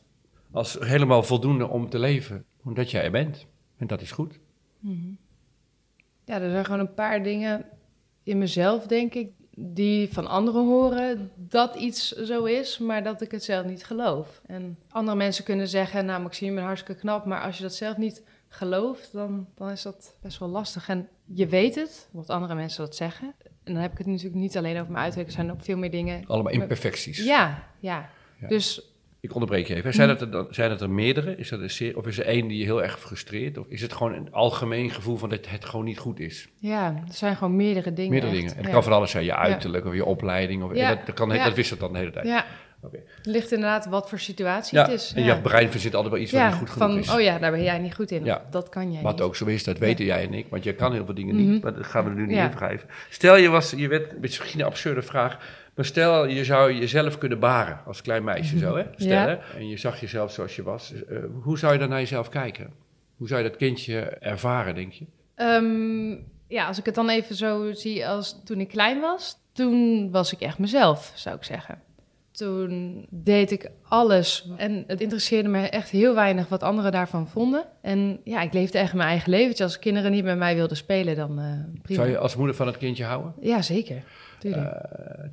als 0.51 0.77
helemaal 0.79 1.23
voldoende 1.23 1.67
om 1.67 1.89
te 1.89 1.99
leven? 1.99 2.45
Omdat 2.63 2.91
jij 2.91 3.03
er 3.03 3.11
bent. 3.11 3.47
En 3.77 3.87
dat 3.87 4.01
is 4.01 4.11
goed. 4.11 4.39
Ja, 6.25 6.41
er 6.41 6.49
zijn 6.51 6.65
gewoon 6.65 6.79
een 6.79 6.93
paar 6.93 7.23
dingen 7.23 7.65
in 8.23 8.37
mezelf, 8.37 8.87
denk 8.87 9.13
ik, 9.13 9.31
die 9.55 10.13
van 10.13 10.27
anderen 10.27 10.65
horen 10.65 11.31
dat 11.35 11.75
iets 11.75 12.11
zo 12.11 12.43
is, 12.43 12.77
maar 12.77 13.03
dat 13.03 13.21
ik 13.21 13.31
het 13.31 13.43
zelf 13.43 13.65
niet 13.65 13.85
geloof. 13.85 14.41
En 14.45 14.77
andere 14.89 15.17
mensen 15.17 15.43
kunnen 15.43 15.67
zeggen, 15.67 16.05
nou, 16.05 16.21
Maxime, 16.21 16.49
ik 16.49 16.55
ben 16.55 16.65
hartstikke 16.65 17.01
knap, 17.01 17.25
maar 17.25 17.41
als 17.41 17.57
je 17.57 17.63
dat 17.63 17.75
zelf 17.75 17.97
niet 17.97 18.23
gelooft, 18.47 19.11
dan, 19.11 19.47
dan 19.55 19.69
is 19.69 19.81
dat 19.81 20.15
best 20.21 20.39
wel 20.39 20.49
lastig. 20.49 20.89
En 20.89 21.09
je 21.25 21.47
weet 21.47 21.75
het, 21.75 22.09
wat 22.11 22.29
andere 22.29 22.55
mensen 22.55 22.85
dat 22.85 22.95
zeggen. 22.95 23.33
En 23.63 23.73
dan 23.73 23.81
heb 23.81 23.91
ik 23.91 23.97
het 23.97 24.07
natuurlijk 24.07 24.35
niet 24.35 24.57
alleen 24.57 24.79
over 24.79 24.91
mijn 24.91 25.03
uiterlijk, 25.03 25.29
er 25.29 25.35
zijn 25.35 25.51
ook 25.51 25.63
veel 25.63 25.77
meer 25.77 25.91
dingen. 25.91 26.23
Allemaal 26.27 26.53
imperfecties. 26.53 27.23
Ja, 27.23 27.63
ja. 27.79 28.09
Ja. 28.39 28.47
Dus 28.47 28.92
Ik 29.23 29.33
onderbreek 29.33 29.67
je 29.67 29.75
even. 29.75 29.93
Zijn, 29.93 30.07
dat 30.07 30.21
er, 30.21 30.31
dan- 30.31 30.47
zijn 30.49 30.69
dat 30.69 30.81
er 30.81 30.89
meerdere? 30.89 31.35
Is 31.37 31.49
dat 31.49 31.59
een 31.79 31.95
of 31.95 32.07
is 32.07 32.19
er 32.19 32.25
één 32.25 32.47
die 32.47 32.57
je 32.57 32.63
heel 32.63 32.83
erg 32.83 32.99
frustreert? 32.99 33.57
Of 33.57 33.65
is 33.67 33.81
het 33.81 33.93
gewoon 33.93 34.13
een 34.13 34.31
algemeen 34.31 34.89
gevoel 34.89 35.17
van 35.17 35.29
dat 35.29 35.49
het 35.49 35.65
gewoon 35.65 35.85
niet 35.85 35.97
goed 35.97 36.19
is? 36.19 36.47
Ja, 36.57 36.85
er 37.07 37.13
zijn 37.13 37.35
gewoon 37.35 37.55
meerdere 37.55 37.93
dingen. 37.93 38.11
Meerdere 38.11 38.31
echt. 38.31 38.41
dingen. 38.41 38.55
En 38.57 38.61
het 38.63 38.67
ja. 38.67 38.73
kan 38.73 38.83
van 38.83 38.93
alles 38.93 39.11
zijn. 39.11 39.23
Je 39.25 39.35
uiterlijk 39.35 39.85
of 39.85 39.93
je 39.93 40.05
opleiding. 40.05 40.63
Of, 40.63 40.75
Ja. 40.75 40.89
dat, 40.95 41.05
dat, 41.05 41.15
kan, 41.15 41.29
Ja. 41.29 41.43
dat 41.43 41.53
wisselt 41.53 41.79
dan 41.79 41.91
de 41.91 41.97
hele 41.97 42.11
tijd. 42.11 42.25
Ja, 42.27 42.45
Het 42.91 43.25
ligt 43.25 43.51
inderdaad 43.51 43.85
wat 43.85 44.09
voor 44.09 44.19
situatie 44.19 44.77
Ja, 44.77 44.83
het 44.83 44.93
is. 44.93 45.13
en 45.15 45.23
ja. 45.23 45.33
je 45.35 45.41
brein 45.41 45.71
verzint 45.71 45.95
altijd 45.95 46.13
wel 46.13 46.21
iets 46.23 46.31
wat 46.31 46.41
ja, 46.41 46.47
niet 46.47 46.57
goed 46.57 46.69
genoeg 46.69 46.89
van, 46.89 46.97
is. 46.99 47.09
oh 47.09 47.21
ja, 47.21 47.39
daar 47.39 47.51
ben 47.51 47.63
jij 47.63 47.79
niet 47.79 47.95
goed 47.95 48.11
in. 48.11 48.35
Dat 48.49 48.69
kan 48.69 48.91
jij 48.91 49.01
Wat 49.01 49.11
niet. 49.13 49.21
ook 49.21 49.35
zo 49.35 49.45
is, 49.45 49.63
dat 49.63 49.77
weten 49.77 50.05
jij 50.05 50.23
en 50.23 50.33
ik. 50.33 50.45
Want 50.49 50.63
je 50.63 50.73
kan 50.73 50.93
heel 50.93 51.05
veel 51.05 51.13
dingen 51.13 51.35
Mhm. 51.35 51.49
niet. 51.51 51.63
Maar 51.63 51.73
dat 51.73 51.85
gaan 51.85 52.03
we 52.03 52.09
nu 52.09 52.25
niet 52.25 52.35
Ja. 52.35 52.49
in 52.49 52.55
wrijven. 52.55 52.89
Stel 53.09 53.35
je 53.35 53.49
was, 53.49 53.71
je 53.71 53.87
werd, 53.87 54.19
misschien 54.19 54.59
een 54.59 54.65
absurde 54.65 55.01
vraag. 55.01 55.61
Maar 55.75 55.85
stel 55.85 56.25
je 56.27 56.43
zou 56.43 56.73
jezelf 56.73 57.17
kunnen 57.17 57.39
baren 57.39 57.79
als 57.85 58.01
klein 58.01 58.23
meisje 58.23 58.57
zo 58.57 58.75
hè. 58.75 58.83
Stel 58.95 59.27
hè. 59.27 59.33
En 59.57 59.67
je 59.69 59.77
zag 59.77 59.99
jezelf 59.99 60.31
zoals 60.31 60.55
je 60.55 60.63
was. 60.63 60.93
Eh, 61.09 61.17
hoe 61.43 61.57
zou 61.57 61.73
je 61.73 61.79
dan 61.79 61.89
naar 61.89 61.99
jezelf 61.99 62.29
kijken? 62.29 62.73
Hoe 63.17 63.27
zou 63.27 63.43
je 63.43 63.49
dat 63.49 63.57
kindje 63.57 63.99
ervaren, 64.01 64.75
denk 64.75 64.91
je? 64.93 65.05
Ehm, 65.35 66.11
ja, 66.47 66.67
als 66.67 66.77
ik 66.79 66.85
het 66.85 66.95
dan 66.95 67.09
even 67.09 67.35
zo 67.35 67.71
zie 67.73 68.07
als 68.07 68.41
toen 68.45 68.59
ik 68.59 68.67
klein 68.67 68.99
was, 68.99 69.35
toen 69.53 70.11
was 70.11 70.33
ik 70.33 70.39
echt 70.41 70.59
mezelf, 70.59 71.11
zou 71.15 71.35
ik 71.35 71.43
zeggen. 71.43 71.81
Toen 72.37 73.05
deed 73.09 73.51
ik 73.51 73.69
alles 73.87 74.49
en 74.57 74.83
het 74.87 75.01
interesseerde 75.01 75.49
me 75.49 75.67
echt 75.69 75.89
heel 75.89 76.15
weinig 76.15 76.47
wat 76.49 76.63
anderen 76.63 76.91
daarvan 76.91 77.27
vonden. 77.27 77.65
En 77.81 78.19
ja, 78.23 78.41
ik 78.41 78.53
leefde 78.53 78.77
echt 78.77 78.93
mijn 78.93 79.09
eigen 79.09 79.29
leventje. 79.29 79.63
Als 79.63 79.79
kinderen 79.79 80.11
niet 80.11 80.23
met 80.23 80.37
mij 80.37 80.55
wilden 80.55 80.77
spelen, 80.77 81.15
dan 81.15 81.39
eh 81.39 81.45
prima. 81.81 81.99
Zou 82.01 82.09
je 82.09 82.17
als 82.17 82.35
moeder 82.35 82.55
van 82.55 82.67
het 82.67 82.77
kindje 82.77 83.03
houden? 83.03 83.33
Ja, 83.41 83.61
zeker. 83.61 84.03
Eh, 84.41 84.65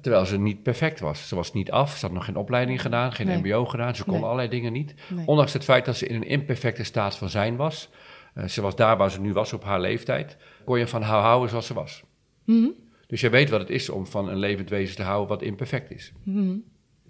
terwijl 0.01 0.27
ze 0.27 0.39
niet 0.39 0.63
perfect 0.63 1.01
was. 1.01 1.29
Ze 1.29 1.35
was 1.35 1.53
niet 1.53 1.71
af, 1.71 1.97
ze 1.97 2.07
had 2.07 2.15
nog 2.15 2.25
geen 2.25 2.37
opleiding 2.37 2.81
gedaan, 2.81 3.13
geen 3.13 3.27
Nee. 3.27 3.39
mbo 3.39 3.65
gedaan. 3.65 3.95
Ze 3.97 4.05
kon 4.05 4.13
Nee. 4.15 4.23
allerlei 4.23 4.49
dingen 4.49 4.73
niet. 4.73 4.95
Nee. 5.09 5.27
Ondanks 5.27 5.53
het 5.53 5.65
feit 5.65 5.85
dat 5.85 5.97
ze 5.97 6.07
in 6.07 6.15
een 6.15 6.27
imperfecte 6.29 6.85
staat 6.85 7.17
van 7.17 7.29
zijn 7.29 7.57
was. 7.57 7.89
eh, 8.35 8.45
ze 8.45 8.61
was 8.61 8.77
daar 8.77 8.97
waar 8.97 9.11
ze 9.11 9.21
nu 9.21 9.33
was 9.33 9.53
op 9.53 9.65
haar 9.65 9.81
leeftijd. 9.81 10.37
Kon 10.65 10.79
je 10.79 10.87
van 10.87 11.03
haar 11.03 11.23
houden 11.23 11.49
zoals 11.49 11.67
ze 11.67 11.75
was. 11.75 12.03
Mhm. 12.45 12.69
Dus 13.07 13.21
je 13.21 13.31
weet 13.31 13.51
wat 13.51 13.61
het 13.61 13.71
is 13.71 13.89
om 13.89 14.07
van 14.07 14.29
een 14.29 14.39
levend 14.39 14.71
wezen 14.71 14.97
te 14.97 15.03
houden 15.03 15.29
wat 15.29 15.43
imperfect 15.43 15.91
is. 15.91 16.13
Mhm. 16.25 16.55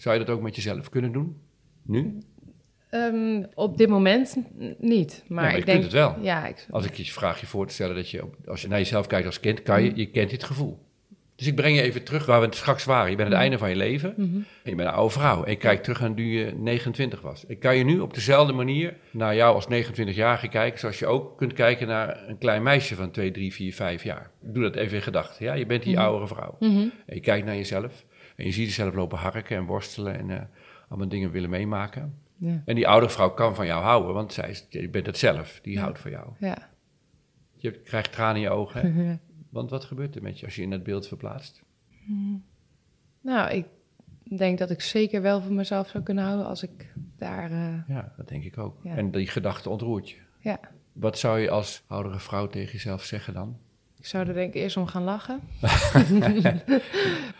Zou 0.00 0.18
je 0.18 0.24
dat 0.24 0.34
ook 0.36 0.42
met 0.42 0.54
jezelf 0.56 0.88
kunnen 0.88 1.12
doen? 1.12 1.36
Nu? 1.82 2.18
Ehm, 2.90 3.44
op 3.54 3.76
dit 3.78 3.88
moment 3.88 4.36
niet. 4.78 5.24
Maar, 5.28 5.48
ik 5.48 5.54
kunt 5.54 5.66
denk, 5.66 5.82
het 5.82 5.92
wel. 5.92 6.16
Ja, 6.20 6.46
ik, 6.46 6.66
Als 6.70 6.84
ik 6.86 6.94
je 6.94 7.04
vraag 7.04 7.40
je 7.40 7.46
voor 7.46 7.66
te 7.66 7.74
stellen 7.74 7.94
dat 7.94 8.10
je, 8.10 8.22
als 8.46 8.62
je 8.62 8.68
naar 8.68 8.78
jezelf 8.78 9.06
kijkt 9.06 9.26
als 9.26 9.40
kind, 9.40 9.62
kan 9.62 9.82
je, 9.82 9.92
je 9.94 10.06
kent 10.06 10.30
dit 10.30 10.44
gevoel. 10.44 10.78
Dus 11.36 11.46
ik 11.48 11.54
breng 11.54 11.76
je 11.76 11.82
even 11.82 12.02
terug 12.04 12.26
waar 12.26 12.40
we 12.40 12.46
het 12.46 12.54
straks 12.54 12.84
waren. 12.84 13.10
Je 13.10 13.16
bent 13.16 13.28
aan 13.28 13.34
het 13.34 13.42
einde 13.42 13.58
van 13.58 13.68
je 13.68 13.76
leven 13.76 14.14
Mhm. 14.16 14.34
en 14.36 14.70
je 14.70 14.74
bent 14.74 14.88
een 14.88 14.94
oude 14.94 15.12
vrouw. 15.12 15.44
En 15.44 15.50
je 15.50 15.56
kijkt 15.56 15.82
terug 15.84 16.02
aan 16.02 16.14
toen 16.14 16.24
je 16.26 16.52
29 16.56 17.20
was. 17.20 17.44
Ik 17.46 17.60
kan 17.60 17.76
je 17.76 17.84
nu 17.84 18.00
op 18.00 18.14
dezelfde 18.14 18.52
manier 18.52 18.96
naar 19.10 19.34
jou 19.34 19.54
als 19.54 19.66
29-jarige 19.68 20.48
kijken, 20.48 20.78
zoals 20.78 20.98
je 20.98 21.06
ook 21.06 21.38
kunt 21.38 21.52
kijken 21.52 21.86
naar 21.86 22.28
een 22.28 22.38
klein 22.38 22.62
meisje 22.62 22.94
van 22.94 23.10
2, 23.10 23.30
3, 23.30 23.52
4, 23.52 23.74
5 23.74 24.02
jaar. 24.02 24.30
Doe 24.40 24.62
dat 24.62 24.76
even 24.76 24.96
in 24.96 25.02
gedachten. 25.02 25.44
Ja? 25.44 25.52
Je 25.54 25.66
bent 25.66 25.82
die 25.82 25.94
Mhm. 25.94 26.02
oudere 26.04 26.26
vrouw. 26.26 26.56
Mhm. 26.60 26.78
En 26.78 27.14
je 27.14 27.20
kijkt 27.20 27.46
naar 27.46 27.56
jezelf 27.56 28.04
en 28.40 28.46
je 28.46 28.52
ziet 28.52 28.66
jezelf 28.66 28.94
lopen 28.94 29.18
harken 29.18 29.56
en 29.56 29.64
worstelen 29.64 30.18
en 30.18 30.30
eh, 30.30 30.42
allemaal 30.88 31.08
dingen 31.08 31.30
willen 31.30 31.50
meemaken. 31.50 32.18
Ja. 32.36 32.62
En 32.64 32.74
die 32.74 32.88
oudere 32.88 33.12
vrouw 33.12 33.30
kan 33.30 33.54
van 33.54 33.66
jou 33.66 33.82
houden, 33.82 34.14
want 34.14 34.32
zij 34.32 34.50
is, 34.50 34.66
je 34.68 34.88
bent 34.88 35.06
het 35.06 35.18
zelf. 35.18 35.58
Die 35.62 35.74
Ja. 35.74 35.80
houdt 35.80 35.98
van 35.98 36.10
jou. 36.10 36.28
Ja. 36.38 36.68
Je 37.56 37.70
krijgt 37.70 38.12
tranen 38.12 38.36
in 38.36 38.42
je 38.42 38.50
ogen. 38.50 39.20
Want 39.50 39.70
wat 39.70 39.84
gebeurt 39.84 40.16
er 40.16 40.22
met 40.22 40.38
je 40.38 40.46
als 40.46 40.54
je 40.56 40.62
in 40.62 40.70
dat 40.70 40.82
beeld 40.82 41.06
verplaatst? 41.08 41.62
Nou, 43.20 43.50
ik 43.50 43.66
denk 44.36 44.58
dat 44.58 44.70
ik 44.70 44.80
zeker 44.80 45.22
wel 45.22 45.40
van 45.40 45.54
mezelf 45.54 45.88
zou 45.88 46.04
kunnen 46.04 46.24
houden 46.24 46.46
als 46.46 46.62
ik 46.62 46.92
daar. 47.18 47.50
eh, 47.50 47.74
Ja, 47.88 48.12
dat 48.16 48.28
denk 48.28 48.44
ik 48.44 48.58
ook. 48.58 48.84
En 48.84 49.10
die 49.10 49.26
gedachte 49.26 49.70
ontroert 49.70 50.10
je. 50.10 50.16
ja, 50.38 50.60
Wat 50.92 51.18
zou 51.18 51.38
je 51.38 51.50
als 51.50 51.82
oudere 51.86 52.18
vrouw 52.18 52.46
tegen 52.46 52.72
jezelf 52.72 53.02
zeggen 53.04 53.34
dan? 53.34 53.58
Ik 54.00 54.06
zou 54.06 54.26
er 54.28 54.34
denk 54.34 54.54
ik 54.54 54.60
eerst 54.62 54.76
om 54.76 54.86
gaan 54.86 55.02
lachen. 55.02 55.40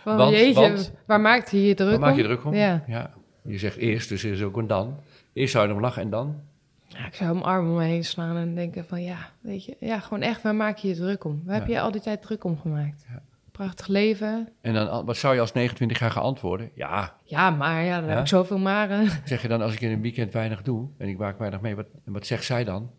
Van 0.02 0.16
Want- 0.16 0.30
jeetje, 0.36 0.60
want- 0.60 0.92
waar 1.06 1.20
maakt 1.20 1.50
hij 1.50 1.60
je 1.60 1.74
druk 1.74 1.90
Waar 1.90 2.00
maak 2.00 2.14
je 2.16 2.22
om? 2.22 2.26
druk 2.28 2.44
om? 2.44 2.54
Ja. 2.54 3.12
Je 3.42 3.58
zegt 3.58 3.76
eerst, 3.76 4.08
dus 4.08 4.24
er 4.24 4.32
is 4.32 4.42
ook 4.42 4.56
een 4.56 4.66
dan. 4.66 5.00
Eerst 5.32 5.52
zou 5.52 5.68
je 5.68 5.74
om 5.74 5.80
lachen 5.80 6.02
en 6.02 6.10
dan? 6.10 6.40
Ja, 6.86 7.06
ik 7.06 7.14
zou 7.14 7.32
mijn 7.32 7.44
arm 7.44 7.68
om 7.68 7.74
me 7.76 7.84
heen 7.84 8.04
slaan 8.04 8.36
en 8.36 8.54
denken 8.54 8.84
van 8.84 9.02
ja, 9.02 9.16
weet 9.40 9.64
je, 9.64 9.76
ja, 9.80 9.98
gewoon 10.00 10.22
echt, 10.22 10.42
waar 10.42 10.54
maak 10.54 10.76
je 10.76 10.88
je 10.88 10.94
druk 10.94 11.24
om? 11.24 11.42
Waar 11.44 11.54
heb 11.54 11.66
Ja. 11.66 11.74
je 11.74 11.80
al 11.80 11.90
die 11.90 12.00
tijd 12.00 12.22
druk 12.22 12.44
om 12.44 12.58
gemaakt? 12.60 13.04
Ja. 13.08 13.22
Prachtig 13.52 13.86
leven. 13.86 14.48
En 14.60 14.74
dan, 14.74 15.04
wat 15.04 15.16
zou 15.16 15.34
je 15.34 15.40
als 15.40 15.52
29 15.52 15.98
jaar 15.98 16.10
gaan 16.10 16.22
antwoorden? 16.22 16.70
Ja, 16.74 17.16
Ja, 17.24 17.50
maar 17.50 17.84
ja, 17.84 17.94
dan 17.98 18.04
Ja? 18.08 18.10
heb 18.10 18.20
ik 18.20 18.26
zoveel 18.26 18.58
maren. 18.58 19.08
zeg 19.24 19.42
je 19.42 19.48
dan 19.48 19.62
als 19.62 19.72
ik 19.74 19.80
in 19.80 19.90
een 19.90 20.00
weekend 20.00 20.32
weinig 20.32 20.62
doe 20.62 20.88
en 20.98 21.08
ik 21.08 21.18
maak 21.18 21.38
weinig 21.38 21.60
mee, 21.60 21.76
wat, 21.76 21.86
wat 22.04 22.26
zegt 22.26 22.44
zij 22.44 22.64
dan? 22.64 22.90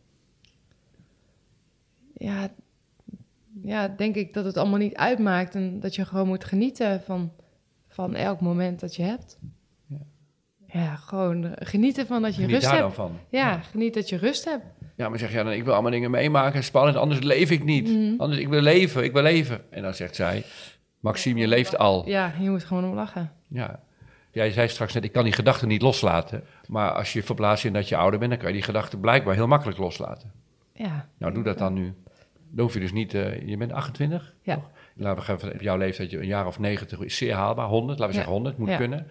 Ja, 2.14 2.50
ja, 3.64 3.88
denk 3.88 4.16
ik 4.16 4.34
dat 4.34 4.46
het 4.46 4.58
allemaal 4.58 4.80
niet 4.80 4.96
uitmaakt 4.96 5.56
en 5.56 5.80
dat 5.80 5.96
je 5.96 6.06
gewoon 6.06 6.28
moet 6.28 6.44
genieten 6.46 7.02
van, 7.06 7.32
van 7.88 8.16
elk 8.16 8.40
moment 8.42 8.80
dat 8.80 8.96
je 8.96 9.04
hebt. 9.04 9.40
Ja. 9.88 9.98
Ja, 10.68 10.96
gewoon 10.96 11.52
genieten 11.56 12.08
van 12.08 12.22
dat 12.22 12.36
je 12.36 12.42
Geniet 12.42 12.56
rust 12.56 12.66
daar 12.68 12.74
hebt. 12.82 12.96
dan 12.96 13.08
van? 13.08 13.20
Ja, 13.30 13.58
geniet 13.60 13.94
dat 13.94 14.10
je 14.10 14.18
rust 14.18 14.46
hebt. 14.46 14.66
Ja, 14.96 15.10
maar 15.10 15.20
zeg 15.20 15.32
je 15.32 15.38
dan, 15.38 15.52
ik 15.52 15.64
wil 15.64 15.74
allemaal 15.74 15.92
dingen 15.92 16.12
meemaken, 16.12 16.64
spannend, 16.64 16.98
anders 16.98 17.20
leef 17.22 17.52
ik 17.52 17.64
niet. 17.64 17.88
Mhm. 17.90 18.14
Anders, 18.18 18.42
ik 18.42 18.48
wil 18.48 18.62
leven, 18.62 19.04
ik 19.04 19.12
wil 19.14 19.22
leven. 19.22 19.62
En 19.70 19.82
dan 19.82 19.94
zegt 19.94 20.16
zij, 20.16 20.44
Maxime, 21.00 21.40
je 21.40 21.48
leeft 21.48 21.78
al. 21.78 22.08
Ja, 22.08 22.34
je 22.40 22.50
moet 22.50 22.64
gewoon 22.64 22.86
om 22.86 22.94
lachen. 22.94 23.32
Ja. 23.48 23.80
Jij 24.32 24.52
zei 24.52 24.68
straks 24.68 24.94
net, 24.94 25.04
ik 25.04 25.12
kan 25.12 25.24
die 25.24 25.34
gedachten 25.34 25.68
niet 25.68 25.82
loslaten. 25.82 26.44
Maar 26.68 26.92
als 26.92 27.14
je 27.14 27.24
verplaatst 27.24 27.66
in 27.66 27.74
dat 27.74 27.90
je 27.90 27.96
ouder 27.98 28.20
bent, 28.20 28.32
dan 28.32 28.40
kan 28.40 28.50
je 28.50 28.56
die 28.56 28.64
gedachten 28.64 29.00
blijkbaar 29.00 29.36
heel 29.36 29.48
makkelijk 29.48 29.78
loslaten. 29.78 30.32
Ja, 30.74 31.08
Nou, 31.18 31.34
doe 31.34 31.44
dat 31.44 31.58
dan 31.58 31.74
nu. 31.74 31.94
Dan 32.54 32.66
hoef 32.66 32.74
je 32.74 32.80
dus 32.80 32.92
niet, 32.92 33.14
eh, 33.14 33.48
je 33.48 33.58
bent 33.58 33.72
28? 33.72 34.36
Ja. 34.42 34.56
toch? 34.56 34.70
Laten 34.96 35.20
we 35.20 35.26
gaan 35.26 35.40
van 35.40 35.52
jouw 35.60 35.78
leeftijd, 35.78 36.14
een 36.14 36.26
jaar 36.26 36.48
of 36.48 36.60
90 36.60 37.00
is 37.00 37.18
zeer 37.18 37.34
haalbaar. 37.34 37.68
100, 37.68 38.00
laten 38.00 38.06
we 38.06 38.08
Ja. 38.08 38.14
zeggen 38.14 38.32
100, 38.34 38.58
moet 38.58 38.68
Ja. 38.70 38.78
kunnen. 38.78 39.08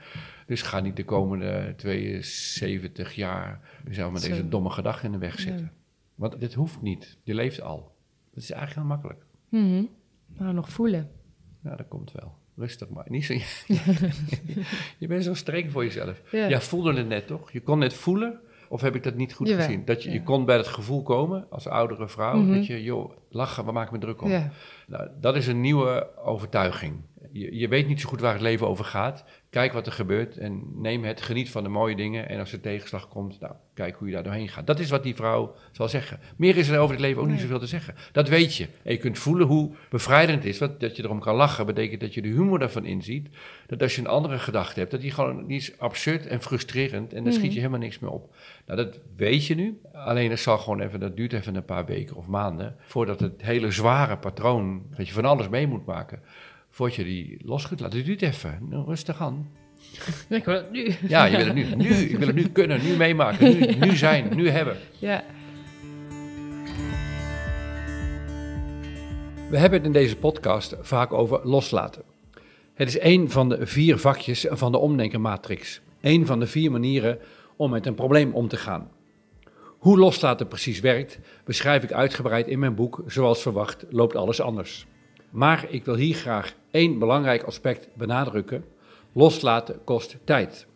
Dus 0.46 0.62
ga 0.62 0.80
niet 0.80 0.96
de 0.96 1.04
komende 1.04 1.74
72 1.76 3.14
jaar 3.14 3.60
jezelf 3.86 4.12
met 4.12 4.22
Zo. 4.22 4.28
deze 4.28 4.48
domme 4.48 4.70
gedachten 4.70 5.06
in 5.06 5.12
de 5.12 5.18
weg 5.18 5.38
zitten. 5.40 5.72
Want 6.14 6.40
dit 6.40 6.54
hoeft 6.54 6.82
niet. 6.82 7.18
Je 7.22 7.34
leeft 7.34 7.60
al. 7.62 7.94
Dat 8.34 8.42
is 8.42 8.50
eigenlijk 8.50 8.80
heel 8.80 8.96
makkelijk. 8.96 9.24
Mhm. 9.48 9.84
Nou, 10.38 10.54
nog 10.54 10.68
voelen. 10.70 11.10
Nou, 11.60 11.76
dat 11.76 11.88
komt 11.88 12.12
wel. 12.12 12.34
Rustig 12.56 12.88
maar. 12.88 13.06
Niet 13.08 13.24
zo, 13.24 13.32
je 14.98 15.06
bent 15.06 15.24
zo 15.24 15.34
streng 15.34 15.70
voor 15.72 15.84
jezelf. 15.84 16.22
Ja. 16.30 16.48
Jij 16.48 16.60
voelde 16.60 16.94
het 16.94 17.08
net, 17.08 17.26
toch? 17.26 17.50
Je 17.52 17.60
kon 17.60 17.78
net 17.78 17.94
voelen, 17.94 18.40
of 18.70 18.80
heb 18.80 18.94
ik 18.94 19.02
dat 19.02 19.14
niet 19.14 19.34
goed 19.34 19.48
Jawel, 19.48 19.64
gezien? 19.64 19.84
Dat 19.84 20.02
je, 20.02 20.10
je 20.10 20.22
kon 20.22 20.44
bij 20.44 20.56
het 20.56 20.66
gevoel 20.66 21.02
komen, 21.02 21.46
als 21.50 21.66
oudere 21.68 22.08
vrouw, 22.08 22.36
Mhm. 22.38 22.54
dat 22.54 22.66
je, 22.66 22.82
joh, 22.82 23.10
lachen, 23.28 23.64
waar 23.64 23.72
maak 23.72 23.86
ik 23.86 23.92
me 23.92 23.98
druk 23.98 24.22
om? 24.22 24.30
Ja. 24.30 24.50
Nou, 24.86 25.08
dat 25.20 25.36
is 25.36 25.46
een 25.46 25.60
nieuwe 25.60 26.08
overtuiging. 26.24 26.94
Je, 27.32 27.56
je 27.56 27.68
weet 27.68 27.86
niet 27.86 28.00
zo 28.00 28.08
goed 28.08 28.20
waar 28.20 28.32
het 28.32 28.42
leven 28.42 28.68
over 28.68 28.84
gaat. 28.84 29.24
Kijk 29.50 29.72
wat 29.72 29.86
er 29.86 29.92
gebeurt 29.92 30.38
en 30.38 30.62
neem 30.74 31.04
het, 31.04 31.20
geniet 31.20 31.50
van 31.50 31.62
de 31.62 31.68
mooie 31.68 31.96
dingen. 31.96 32.28
En 32.28 32.38
als 32.38 32.52
er 32.52 32.60
tegenslag 32.60 33.08
komt, 33.08 33.40
nou, 33.40 33.52
kijk 33.74 33.96
hoe 33.96 34.08
je 34.08 34.14
daar 34.14 34.22
doorheen 34.22 34.48
gaat. 34.48 34.66
Dat 34.66 34.78
is 34.78 34.90
wat 34.90 35.02
die 35.02 35.14
vrouw 35.14 35.54
zal 35.72 35.88
zeggen. 35.88 36.20
Meer 36.36 36.56
is 36.56 36.68
er 36.68 36.78
over 36.78 36.94
het 36.94 37.04
leven 37.04 37.22
ook 37.22 37.28
niet 37.28 37.40
zoveel 37.40 37.58
te 37.58 37.66
zeggen. 37.66 37.94
Dat 38.12 38.28
weet 38.28 38.56
je. 38.56 38.66
En 38.82 38.92
je 38.92 38.98
kunt 38.98 39.18
voelen 39.18 39.46
hoe 39.46 39.74
bevrijdend 39.90 40.44
het 40.44 40.52
is. 40.52 40.58
Dat 40.78 40.96
je 40.96 41.04
erom 41.04 41.20
kan 41.20 41.34
lachen, 41.34 41.66
betekent 41.66 42.00
dat 42.00 42.14
je 42.14 42.22
de 42.22 42.28
humor 42.28 42.58
daarvan 42.58 42.84
inziet. 42.84 43.28
Dat 43.66 43.82
als 43.82 43.94
je 43.94 44.00
een 44.00 44.06
andere 44.06 44.38
gedachte 44.38 44.78
hebt, 44.78 44.90
dat 44.90 45.00
die 45.00 45.10
gewoon 45.10 45.46
die 45.46 45.56
is 45.56 45.78
absurd 45.78 46.26
en 46.26 46.42
frustrerend. 46.42 47.12
En 47.12 47.24
daar 47.24 47.32
schiet 47.32 47.52
je 47.52 47.58
helemaal 47.58 47.80
niks 47.80 47.98
meer 47.98 48.10
op. 48.10 48.34
Nou, 48.66 48.84
dat 48.84 49.00
weet 49.16 49.46
je 49.46 49.54
nu. 49.54 49.80
Alleen 49.92 50.30
het 50.30 50.40
zal 50.40 50.58
gewoon 50.58 50.80
even, 50.80 51.00
dat 51.00 51.16
duurt 51.16 51.32
even 51.32 51.54
een 51.54 51.64
paar 51.64 51.86
weken 51.86 52.16
of 52.16 52.26
maanden. 52.26 52.76
Voordat 52.78 53.20
het 53.20 53.42
hele 53.42 53.70
zware 53.70 54.16
patroon, 54.16 54.82
dat 54.96 55.06
je 55.06 55.12
van 55.12 55.24
alles 55.24 55.48
mee 55.48 55.66
moet 55.66 55.86
maken. 55.86 56.22
Voordat 56.70 56.96
je 56.96 57.04
die 57.04 57.38
los 57.44 57.68
kunt 57.68 57.80
laten. 57.80 57.96
Het 57.96 58.06
duurt 58.06 58.22
even. 58.22 58.58
Nou, 58.68 58.84
rustig 58.86 59.20
aan. 59.20 59.50
Ik 60.28 60.44
wil 60.44 60.54
het 60.54 60.70
nu. 60.70 60.94
Ja, 61.08 61.24
je 61.24 61.36
wil 61.36 61.46
het 61.46 61.54
nu. 61.54 61.74
nu. 61.76 61.88
Ik 61.88 62.18
wil 62.18 62.26
het 62.26 62.36
nu 62.36 62.48
kunnen, 62.48 62.82
nu 62.82 62.96
meemaken, 62.96 63.58
nu, 63.58 63.74
nu 63.74 63.96
zijn, 63.96 64.36
nu 64.36 64.48
hebben. 64.48 64.76
Ja. 64.98 65.24
We 69.50 69.58
hebben 69.58 69.78
het 69.78 69.86
in 69.86 69.92
deze 69.92 70.16
podcast 70.16 70.76
vaak 70.80 71.12
over 71.12 71.40
loslaten. 71.48 72.02
Het 72.74 72.88
is 72.88 72.98
één 72.98 73.30
van 73.30 73.48
de 73.48 73.66
vier 73.66 73.98
vakjes 73.98 74.46
van 74.50 74.72
de 74.72 74.78
omdenkenmatrix. 74.78 75.80
Eén 76.00 76.26
van 76.26 76.40
de 76.40 76.46
vier 76.46 76.70
manieren 76.70 77.18
om 77.56 77.70
met 77.70 77.86
een 77.86 77.94
probleem 77.94 78.34
om 78.34 78.48
te 78.48 78.56
gaan. 78.56 78.90
Hoe 79.78 79.98
loslaten 79.98 80.48
precies 80.48 80.80
werkt, 80.80 81.18
beschrijf 81.44 81.82
ik 81.82 81.92
uitgebreid 81.92 82.46
in 82.46 82.58
mijn 82.58 82.74
boek 82.74 83.02
Zoals 83.06 83.42
verwacht 83.42 83.84
loopt 83.88 84.16
alles 84.16 84.40
anders. 84.40 84.86
Maar 85.30 85.66
ik 85.68 85.84
wil 85.84 85.94
hier 85.94 86.14
graag 86.14 86.54
één 86.70 86.98
belangrijk 86.98 87.42
aspect 87.42 87.88
benadrukken. 87.94 88.64
Loslaten 89.12 89.84
kost 89.84 90.16
tijd. 90.24 90.66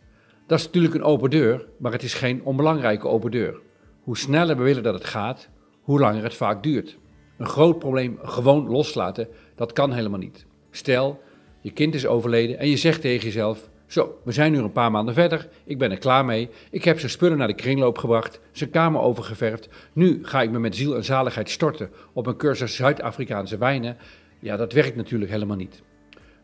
Dat 0.47 0.59
is 0.59 0.65
natuurlijk 0.65 0.95
een 0.95 1.03
open 1.03 1.31
deur, 1.31 1.67
maar 1.79 1.93
het 1.93 2.03
is 2.03 2.15
geen 2.15 2.43
onbelangrijke 2.45 3.09
open 3.09 3.31
deur. 3.31 3.61
Hoe 4.03 4.17
sneller 4.17 4.57
we 4.57 4.63
willen 4.63 4.83
dat 4.83 4.95
het 4.95 5.05
gaat, 5.05 5.49
hoe 5.83 6.01
langer 6.01 6.23
het 6.23 6.35
vaak 6.35 6.63
duurt. 6.63 6.99
Een 7.39 7.47
groot 7.47 7.79
probleem 7.79 8.19
gewoon 8.23 8.69
loslaten, 8.69 9.29
dat 9.55 9.73
kan 9.73 9.93
helemaal 9.93 10.19
niet. 10.19 10.47
Stel, 10.71 11.21
je 11.61 11.71
kind 11.71 11.95
is 11.95 12.07
overleden 12.07 12.59
en 12.59 12.69
je 12.69 12.77
zegt 12.77 13.01
tegen 13.01 13.25
jezelf: 13.25 13.69
Zo, 13.87 14.19
we 14.25 14.33
zijn 14.33 14.53
nu 14.53 14.59
een 14.59 14.73
paar 14.73 14.91
maanden 14.91 15.15
verder. 15.15 15.49
Ik 15.65 15.79
ben 15.79 15.91
er 15.91 15.99
klaar 15.99 16.25
mee. 16.25 16.49
Ik 16.71 16.85
heb 16.85 16.99
zijn 16.99 17.11
spullen 17.11 17.39
naar 17.39 17.47
de 17.47 17.55
kringloop 17.55 17.99
gebracht, 17.99 18.41
zijn 18.53 18.71
kamer 18.71 19.01
overgeverfd. 19.01 19.69
Nu 19.93 20.19
ga 20.23 20.43
ik 20.43 20.51
me 20.51 20.59
met 20.59 20.77
ziel 20.77 20.97
en 20.97 21.05
zaligheid 21.05 21.51
storten 21.51 21.91
op 22.13 22.27
een 22.27 22.37
cursus 22.37 22.77
Zuid-Afrikaanse 22.77 23.59
wijnen. 23.59 23.97
Ja, 24.45 24.57
dat 24.57 24.73
werkt 24.73 24.97
natuurlijk 24.97 25.31
helemaal 25.31 25.57
niet. 25.57 25.83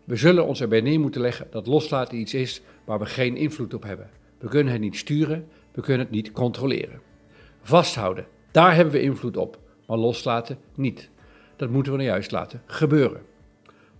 We 0.04 0.16
zullen 0.16 0.46
ons 0.46 0.60
erbij 0.60 0.80
neer 0.80 1.00
moeten 1.00 1.20
leggen 1.20 1.46
dat 1.50 1.66
loslaten 1.66 2.18
iets 2.18 2.34
is 2.34 2.62
waar 2.84 2.98
we 2.98 3.06
geen 3.06 3.36
invloed 3.36 3.74
op 3.74 3.82
hebben. 3.82 4.10
We 4.38 4.48
kunnen 4.48 4.72
het 4.72 4.82
niet 4.82 4.96
sturen, 4.96 5.48
we 5.72 5.80
kunnen 5.80 6.06
het 6.06 6.14
niet 6.14 6.32
controleren. 6.32 7.00
Vasthouden, 7.62 8.26
daar 8.50 8.74
hebben 8.74 8.94
we 8.94 9.00
invloed 9.00 9.36
op, 9.36 9.58
maar 9.86 9.98
loslaten 9.98 10.58
niet. 10.74 11.10
Dat 11.56 11.70
moeten 11.70 11.92
we 11.92 11.98
nou 11.98 12.10
juist 12.10 12.30
laten 12.30 12.62
gebeuren. 12.66 13.22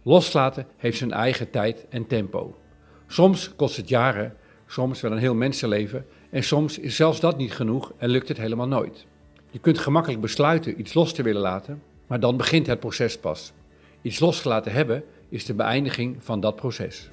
Loslaten 0.02 0.66
heeft 0.76 0.98
zijn 0.98 1.12
eigen 1.12 1.50
tijd 1.50 1.86
en 1.88 2.06
tempo. 2.06 2.56
Soms 3.06 3.54
kost 3.56 3.76
het 3.76 3.88
jaren, 3.88 4.36
soms 4.66 5.00
wel 5.00 5.12
een 5.12 5.18
heel 5.18 5.34
mensenleven 5.34 6.06
en 6.30 6.42
soms 6.42 6.78
is 6.78 6.96
zelfs 6.96 7.20
dat 7.20 7.36
niet 7.36 7.52
genoeg 7.52 7.92
en 7.96 8.08
lukt 8.08 8.28
het 8.28 8.38
helemaal 8.38 8.68
nooit. 8.68 9.06
Je 9.50 9.58
kunt 9.58 9.78
gemakkelijk 9.78 10.20
besluiten 10.20 10.80
iets 10.80 10.94
los 10.94 11.12
te 11.12 11.22
willen 11.22 11.42
laten, 11.42 11.82
maar 12.06 12.20
dan 12.20 12.36
begint 12.36 12.66
het 12.66 12.80
proces 12.80 13.18
pas. 13.18 13.52
Iets 14.02 14.18
losgelaten 14.20 14.72
hebben 14.72 15.04
is 15.28 15.44
de 15.44 15.54
beëindiging 15.54 16.24
van 16.24 16.40
dat 16.40 16.56
proces. 16.56 17.10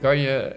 Kan 0.00 0.18
je 0.18 0.56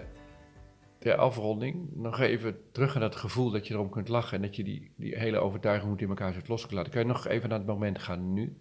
ter 0.98 1.14
afronding 1.16 1.88
nog 1.94 2.20
even 2.20 2.56
terug 2.72 2.92
naar 2.92 3.02
dat 3.02 3.16
gevoel 3.16 3.50
dat 3.50 3.66
je 3.66 3.74
erom 3.74 3.90
kunt 3.90 4.08
lachen 4.08 4.36
en 4.36 4.42
dat 4.42 4.56
je 4.56 4.64
die, 4.64 4.90
die 4.96 5.18
hele 5.18 5.38
overtuiging 5.38 5.90
moet 5.90 6.00
in 6.00 6.08
elkaar 6.08 6.32
zit 6.32 6.48
los 6.48 6.70
laten. 6.70 6.92
Kan 6.92 7.00
je 7.00 7.06
nog 7.06 7.26
even 7.26 7.48
naar 7.48 7.58
het 7.58 7.66
moment 7.66 7.98
gaan 7.98 8.32
nu? 8.32 8.56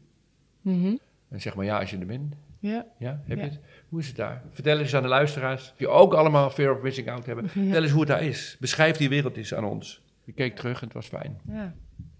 Mhm. 0.61 0.95
En 1.29 1.41
zeg 1.41 1.55
maar 1.55 1.65
ja 1.65 1.79
als 1.79 1.89
je 1.89 1.97
er 1.97 2.05
bent. 2.05 2.35
Ja. 2.59 2.85
Ja, 2.99 3.21
heb 3.25 3.37
Ja. 3.37 3.43
je 3.43 3.49
het? 3.49 3.59
Hoe 3.89 3.99
is 3.99 4.07
het 4.07 4.15
daar? 4.15 4.43
Vertel 4.51 4.79
eens 4.79 4.95
aan 4.95 5.01
de 5.01 5.07
luisteraars, 5.07 5.73
die 5.77 5.87
ook 5.87 6.13
allemaal 6.13 6.49
fear 6.49 6.75
of 6.75 6.81
missing 6.81 7.09
out 7.09 7.25
hebben. 7.25 7.49
Vertel 7.49 7.81
eens 7.81 7.91
hoe 7.91 7.99
het 7.99 8.09
daar 8.09 8.23
is. 8.23 8.57
Beschrijf 8.59 8.97
die 8.97 9.09
wereld 9.09 9.37
eens 9.37 9.53
aan 9.53 9.63
ons. 9.65 10.01
Je 10.23 10.31
keek 10.31 10.55
terug 10.55 10.79
en 10.79 10.85
het 10.85 10.93
was 10.93 11.07
fijn. 11.07 11.39
Ja. 11.47 11.75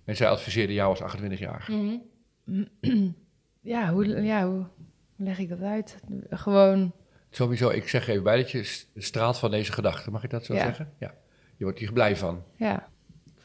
En 0.06 0.16
zij 0.16 0.28
adviseerde 0.30 0.74
jou 0.74 0.90
als 0.90 1.02
28 1.02 1.40
jaar. 1.40 1.68
Mhm. 1.70 3.08
ja, 3.62 3.92
hoe, 3.94 4.06
ja, 4.24 4.48
hoe 4.48 4.66
leg 5.16 5.40
ik 5.40 5.50
dat 5.50 5.62
uit? 5.62 6.00
Gewoon, 6.30 6.92
Sowieso, 7.30 7.70
ik 7.70 7.88
zeg 7.88 8.08
even 8.08 8.24
bij 8.24 8.38
dat 8.38 8.52
je 8.52 8.64
st- 8.64 8.90
straalt 8.96 9.38
van 9.38 9.52
deze 9.52 9.72
gedachte. 9.72 10.12
Mag 10.12 10.24
ik 10.24 10.30
dat 10.30 10.46
zo 10.46 10.54
Ja. 10.54 10.64
zeggen? 10.64 10.94
Ja. 11.00 11.14
Je 11.58 11.64
wordt 11.64 11.80
hier 11.80 11.92
blij 11.94 12.16
van. 12.18 12.44
ja. 12.56 12.88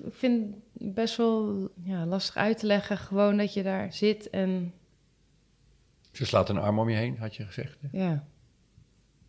Ik 0.05 0.15
vind 0.15 0.55
het 0.79 0.95
best 0.95 1.17
wel 1.17 1.69
ja, 1.83 2.07
lastig 2.07 2.37
uit 2.37 2.59
te 2.59 2.67
leggen. 2.67 2.97
Gewoon 2.99 3.37
dat 3.37 3.55
je 3.55 3.63
daar 3.63 3.93
zit 3.93 4.31
en 4.31 4.73
Ze 6.13 6.27
slaat 6.27 6.49
een 6.49 6.59
arm 6.59 6.79
om 6.79 6.89
je 6.89 6.97
heen, 6.97 7.19
had 7.19 7.37
je 7.37 7.45
gezegd. 7.45 7.79
hè? 7.81 7.89
ja. 8.05 8.25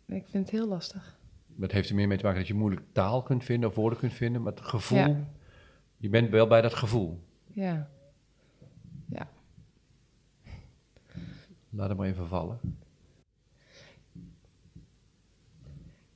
Ik 0.06 0.24
vind 0.28 0.44
het 0.44 0.50
heel 0.50 0.68
lastig. 0.68 1.18
Dat 1.46 1.72
heeft 1.72 1.88
er 1.88 1.94
meer 1.94 2.08
mee 2.08 2.16
te 2.16 2.22
maken 2.24 2.38
dat 2.38 2.48
je 2.48 2.54
moeilijk 2.54 2.82
taal 2.92 3.22
kunt 3.22 3.44
vinden 3.44 3.68
of 3.68 3.74
woorden 3.74 3.98
kunt 3.98 4.12
vinden. 4.14 4.42
Maar 4.42 4.52
het 4.52 4.60
gevoel, 4.60 4.98
Ja. 4.98 5.28
Je 6.02 6.08
bent 6.08 6.30
wel 6.30 6.46
bij 6.46 6.60
dat 6.60 6.74
gevoel. 6.74 7.18
Ja. 7.46 7.90
Ja. 9.08 9.28
Laat 11.70 11.88
hem 11.88 11.96
maar 11.96 12.06
even 12.06 12.28
vallen. 12.28 12.58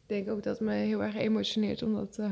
Ik 0.03 0.07
denk 0.07 0.29
ook 0.29 0.43
dat 0.43 0.59
het 0.59 0.69
me 0.69 0.75
heel 0.75 1.03
erg 1.03 1.15
emotioneert, 1.15 1.83
omdat 1.83 2.19
eh, 2.19 2.31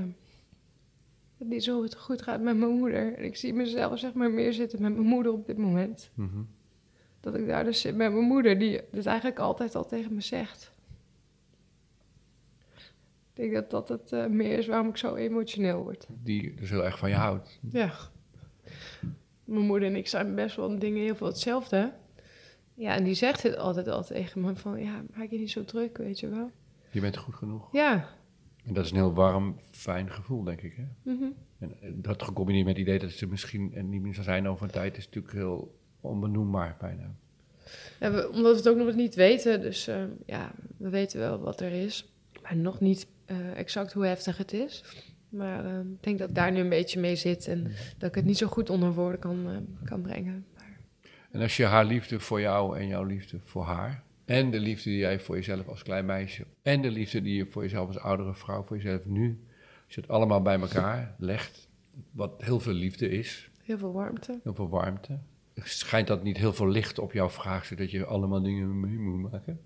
het 1.39 1.49
niet 1.49 1.65
zo 1.65 1.87
goed 1.97 2.23
gaat 2.23 2.41
met 2.41 2.57
mijn 2.57 2.71
moeder. 2.71 3.17
En 3.17 3.25
ik 3.25 3.37
zie 3.37 3.55
mezelf 3.55 3.99
zeg 3.99 4.13
maar 4.13 4.31
meer 4.31 4.53
zitten 4.53 4.83
met 4.83 4.95
mijn 4.95 5.07
moeder 5.09 5.33
op 5.33 5.47
dit 5.47 5.57
moment. 5.57 6.11
Mhm. 6.15 6.43
Dat 7.21 7.35
ik 7.35 7.47
daar 7.47 7.65
dus 7.65 7.81
zit 7.81 7.97
met 7.97 8.13
mijn 8.13 8.27
moeder, 8.27 8.59
die 8.59 8.81
het 8.91 9.07
eigenlijk 9.07 9.39
altijd 9.39 9.75
al 9.75 9.87
tegen 9.87 10.15
me 10.15 10.21
zegt. 10.21 10.74
Ik 13.35 13.41
denk 13.41 13.53
dat 13.53 13.71
dat 13.71 13.89
het 13.89 14.13
eh, 14.13 14.27
meer 14.27 14.59
is 14.59 14.67
waarom 14.67 14.89
ik 14.89 14.97
zo 14.97 15.15
emotioneel 15.15 15.83
word. 15.83 16.07
Die 16.23 16.55
dus 16.55 16.71
heel 16.71 16.85
erg 16.85 16.99
van 16.99 17.09
je 17.09 17.15
houdt. 17.15 17.59
Ja. 17.71 17.93
Mijn 19.45 19.67
moeder 19.67 19.89
en 19.89 19.97
ik 19.97 20.07
zijn 20.09 20.35
best 20.35 20.57
wel 20.57 20.71
in 20.71 20.79
dingen 20.79 21.03
heel 21.03 21.15
veel 21.17 21.27
hetzelfde. 21.27 21.93
Ja, 22.75 22.95
en 22.95 23.05
die 23.05 23.15
zegt 23.15 23.43
het 23.43 23.57
altijd 23.57 23.89
al 23.89 24.05
tegen 24.05 24.41
me 24.41 24.57
van, 24.57 24.83
ja, 24.83 25.03
maak 25.17 25.31
je 25.31 25.39
niet 25.39 25.51
zo 25.51 25.65
druk, 25.65 25.97
weet 25.99 26.21
je 26.21 26.29
wel. 26.29 26.51
Je 26.91 27.01
bent 27.01 27.17
goed 27.17 27.35
genoeg. 27.35 27.69
Ja. 27.73 28.09
En 28.65 28.75
dat 28.75 28.85
is 28.85 28.91
een 28.91 28.97
heel 28.97 29.15
warm, 29.15 29.57
fijn 29.71 30.11
gevoel, 30.11 30.43
denk 30.45 30.61
ik. 30.63 30.75
Hè? 30.77 31.13
Mhm. 31.13 31.25
En 31.59 31.73
eh, 31.81 31.91
dat 31.95 32.23
gecombineerd 32.23 32.67
met 32.67 32.77
het 32.77 32.87
idee 32.87 32.99
dat 32.99 33.11
ze 33.11 33.27
misschien 33.27 33.75
en 33.75 33.89
niet 33.89 34.03
meer 34.03 34.15
zal 34.15 34.25
zijn 34.25 34.49
over 34.49 34.65
een 34.65 34.71
tijd, 34.73 34.97
is 34.97 35.05
natuurlijk 35.05 35.35
heel 35.35 35.75
onbenoembaar 36.01 36.77
bijna. 36.81 37.15
Ja, 38.01 38.11
we- 38.13 38.29
omdat 38.29 38.51
we 38.53 38.57
het 38.59 38.69
ook 38.69 38.87
nog 38.87 38.95
niet 38.95 39.15
weten, 39.15 39.61
dus 39.61 39.87
eh, 39.87 40.03
ja, 40.27 40.53
we 40.77 40.89
weten 40.89 41.19
wel 41.19 41.39
wat 41.41 41.61
er 41.61 41.73
is. 41.73 42.13
Maar 42.43 42.57
nog 42.57 42.81
niet 42.81 43.07
eh, 43.27 43.59
exact 43.59 43.93
hoe 43.93 44.07
heftig 44.07 44.37
het 44.39 44.53
is. 44.53 44.85
Maar 45.29 45.65
eh, 45.65 45.79
ik 45.79 46.03
denk 46.03 46.19
dat 46.19 46.35
daar 46.35 46.53
nu 46.53 46.61
een 46.61 46.69
beetje 46.69 47.01
mee 47.01 47.17
zit 47.17 47.47
en 47.47 47.73
dat 47.99 48.09
ik 48.09 48.15
het 48.15 48.25
niet 48.25 48.39
zo 48.39 48.47
goed 48.47 48.71
onder 48.71 48.93
woorden 48.93 49.21
kan, 49.21 49.49
eh, 49.49 49.87
kan 49.87 50.01
brengen. 50.03 50.47
En 51.31 51.41
als 51.41 51.57
je 51.57 51.65
haar 51.65 51.85
liefde 51.85 52.21
voor 52.21 52.41
jou 52.41 52.79
en 52.79 52.87
jouw 52.87 53.05
liefde 53.05 53.39
voor 53.43 53.65
haar, 53.65 54.03
en 54.25 54.51
de 54.51 54.59
liefde 54.61 54.91
die 54.91 54.99
jij 54.99 55.21
voor 55.21 55.35
jezelf 55.35 55.69
als 55.69 55.83
klein 55.83 56.07
meisje, 56.07 56.45
en 56.63 56.83
de 56.83 56.91
liefde 56.91 57.23
die 57.23 57.37
je 57.37 57.47
voor 57.47 57.63
jezelf 57.63 57.87
als 57.87 57.99
oudere 57.99 58.35
vrouw, 58.35 58.63
voor 58.63 58.77
jezelf 58.77 59.05
nu, 59.07 59.41
als 59.87 59.95
je 59.95 60.01
het 60.01 60.11
allemaal 60.11 60.43
bij 60.43 60.61
elkaar 60.61 61.15
legt, 61.19 61.69
wat 62.11 62.43
heel 62.43 62.61
veel 62.61 62.73
liefde 62.73 63.09
is, 63.09 63.51
Heel 63.63 63.79
veel 63.79 63.93
warmte. 63.93 64.41
heel 64.43 64.55
veel 64.55 64.69
warmte, 64.69 65.19
schijnt 65.55 66.07
dat 66.07 66.23
niet 66.23 66.37
heel 66.37 66.53
veel 66.53 66.69
licht 66.69 66.99
op 66.99 67.13
jouw 67.13 67.31
vraag, 67.31 67.65
zodat 67.65 67.91
je 67.91 68.05
allemaal 68.05 68.43
dingen 68.43 68.81
mee 68.81 68.99
moet 68.99 69.31
maken? 69.33 69.61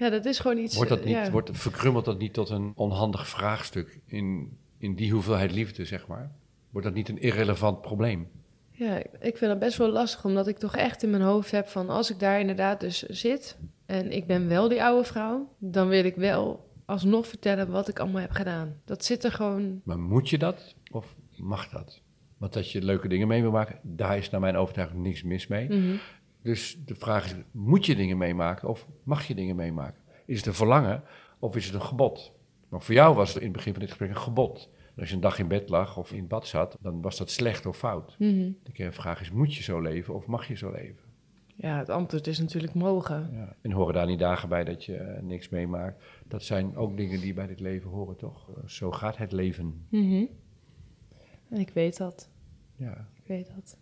Ja, 0.00 0.10
dat 0.10 0.24
is 0.24 0.38
gewoon 0.38 0.58
iets... 0.58 0.74
Wordt 0.74 0.90
dat 0.90 1.04
niet, 1.04 1.14
ja. 1.14 1.30
wordt, 1.30 1.50
verkrummelt 1.52 2.04
dat 2.04 2.18
niet 2.18 2.32
tot 2.32 2.48
een 2.50 2.72
onhandig 2.74 3.28
vraagstuk 3.28 3.98
in, 4.06 4.56
in 4.78 4.94
die 4.94 5.12
hoeveelheid 5.12 5.52
liefde, 5.52 5.84
zeg 5.84 6.06
maar? 6.06 6.30
Wordt 6.70 6.86
dat 6.86 6.96
niet 6.96 7.08
een 7.08 7.20
irrelevant 7.20 7.80
probleem? 7.80 8.28
Ja, 8.70 8.96
ik- 8.96 9.10
ik 9.20 9.36
vind 9.36 9.50
dat 9.50 9.58
best 9.58 9.76
wel 9.76 9.88
lastig, 9.90 10.24
omdat 10.24 10.46
ik 10.46 10.58
toch 10.58 10.76
echt 10.76 11.02
in 11.02 11.10
mijn 11.10 11.22
hoofd 11.22 11.50
heb 11.50 11.68
van 11.68 11.88
als 11.88 12.10
ik 12.10 12.18
daar 12.18 12.40
inderdaad 12.40 12.80
dus 12.80 13.02
zit 13.02 13.58
en 13.86 14.12
ik 14.12 14.26
ben 14.26 14.48
wel 14.48 14.68
die 14.68 14.82
oude 14.82 15.04
vrouw, 15.04 15.54
dan 15.58 15.88
wil 15.88 16.04
ik 16.04 16.14
wel 16.16 16.68
alsnog 16.84 17.26
vertellen 17.26 17.70
wat 17.70 17.88
ik 17.88 17.98
allemaal 17.98 18.20
heb 18.20 18.30
gedaan. 18.30 18.74
Dat 18.84 19.04
zit 19.04 19.24
er 19.24 19.32
gewoon. 19.32 19.80
Maar 19.84 19.98
moet 19.98 20.28
je 20.28 20.38
dat 20.38 20.74
of 20.90 21.14
mag 21.36 21.68
dat? 21.68 22.00
Want 22.36 22.52
dat 22.52 22.70
je 22.70 22.82
leuke 22.82 23.08
dingen 23.08 23.28
mee 23.28 23.40
wil 23.42 23.50
maken, 23.50 23.78
daar 23.82 24.16
is 24.16 24.30
naar 24.30 24.40
mijn 24.40 24.56
overtuiging 24.56 25.02
niks 25.02 25.22
mis 25.22 25.46
mee. 25.46 25.68
Mhm. 25.68 25.94
Dus 26.42 26.78
de 26.84 26.94
vraag 26.94 27.24
is, 27.24 27.34
moet 27.50 27.86
je 27.86 27.96
dingen 27.96 28.18
meemaken 28.18 28.68
of 28.68 28.86
mag 29.02 29.26
je 29.26 29.34
dingen 29.34 29.56
meemaken? 29.56 30.00
Is 30.26 30.36
het 30.36 30.46
een 30.46 30.54
verlangen 30.54 31.02
of 31.38 31.56
is 31.56 31.66
het 31.66 31.74
een 31.74 31.82
gebod? 31.82 32.32
Maar 32.68 32.82
voor 32.82 32.94
jou 32.94 33.14
was 33.14 33.28
het 33.28 33.36
in 33.38 33.48
het 33.48 33.52
begin 33.56 33.72
van 33.72 33.80
dit 33.80 33.90
gesprek 33.90 34.10
een 34.10 34.16
gebod. 34.16 34.68
En 34.94 35.00
als 35.00 35.08
je 35.08 35.14
een 35.14 35.20
dag 35.20 35.38
in 35.38 35.48
bed 35.48 35.68
lag 35.68 35.96
of 35.96 36.12
in 36.12 36.26
bad 36.26 36.46
zat, 36.46 36.76
dan 36.80 37.02
was 37.02 37.16
dat 37.16 37.30
slecht 37.30 37.66
of 37.66 37.76
fout. 37.76 38.16
Mhm. 38.18 38.50
De 38.62 38.92
vraag 38.92 39.20
is, 39.20 39.30
moet 39.30 39.54
je 39.54 39.62
zo 39.62 39.80
leven 39.80 40.14
of 40.14 40.26
mag 40.26 40.48
je 40.48 40.54
zo 40.54 40.70
leven? 40.70 41.08
Ja, 41.56 41.78
het 41.78 41.88
antwoord 41.88 42.26
is 42.26 42.38
natuurlijk 42.38 42.74
mogen. 42.74 43.30
Ja. 43.32 43.56
En 43.60 43.72
horen 43.72 43.94
daar 43.94 44.06
niet 44.06 44.18
dagen 44.18 44.48
bij 44.48 44.64
dat 44.64 44.84
je 44.84 44.96
eh, 44.96 45.22
niks 45.22 45.48
meemaakt? 45.48 46.02
Dat 46.26 46.42
zijn 46.42 46.76
ook 46.76 46.96
dingen 46.96 47.20
die 47.20 47.34
bij 47.34 47.46
dit 47.46 47.60
leven 47.60 47.90
horen, 47.90 48.16
toch? 48.16 48.48
Eh, 48.48 48.68
Zo 48.68 48.90
gaat 48.90 49.16
het 49.16 49.32
leven. 49.32 49.86
Mhm. 49.88 50.24
En 51.48 51.58
ik 51.58 51.70
weet 51.70 51.96
dat. 51.96 52.30
Ja. 52.76 53.08
Ik 53.14 53.26
weet 53.26 53.50
dat. 53.54 53.76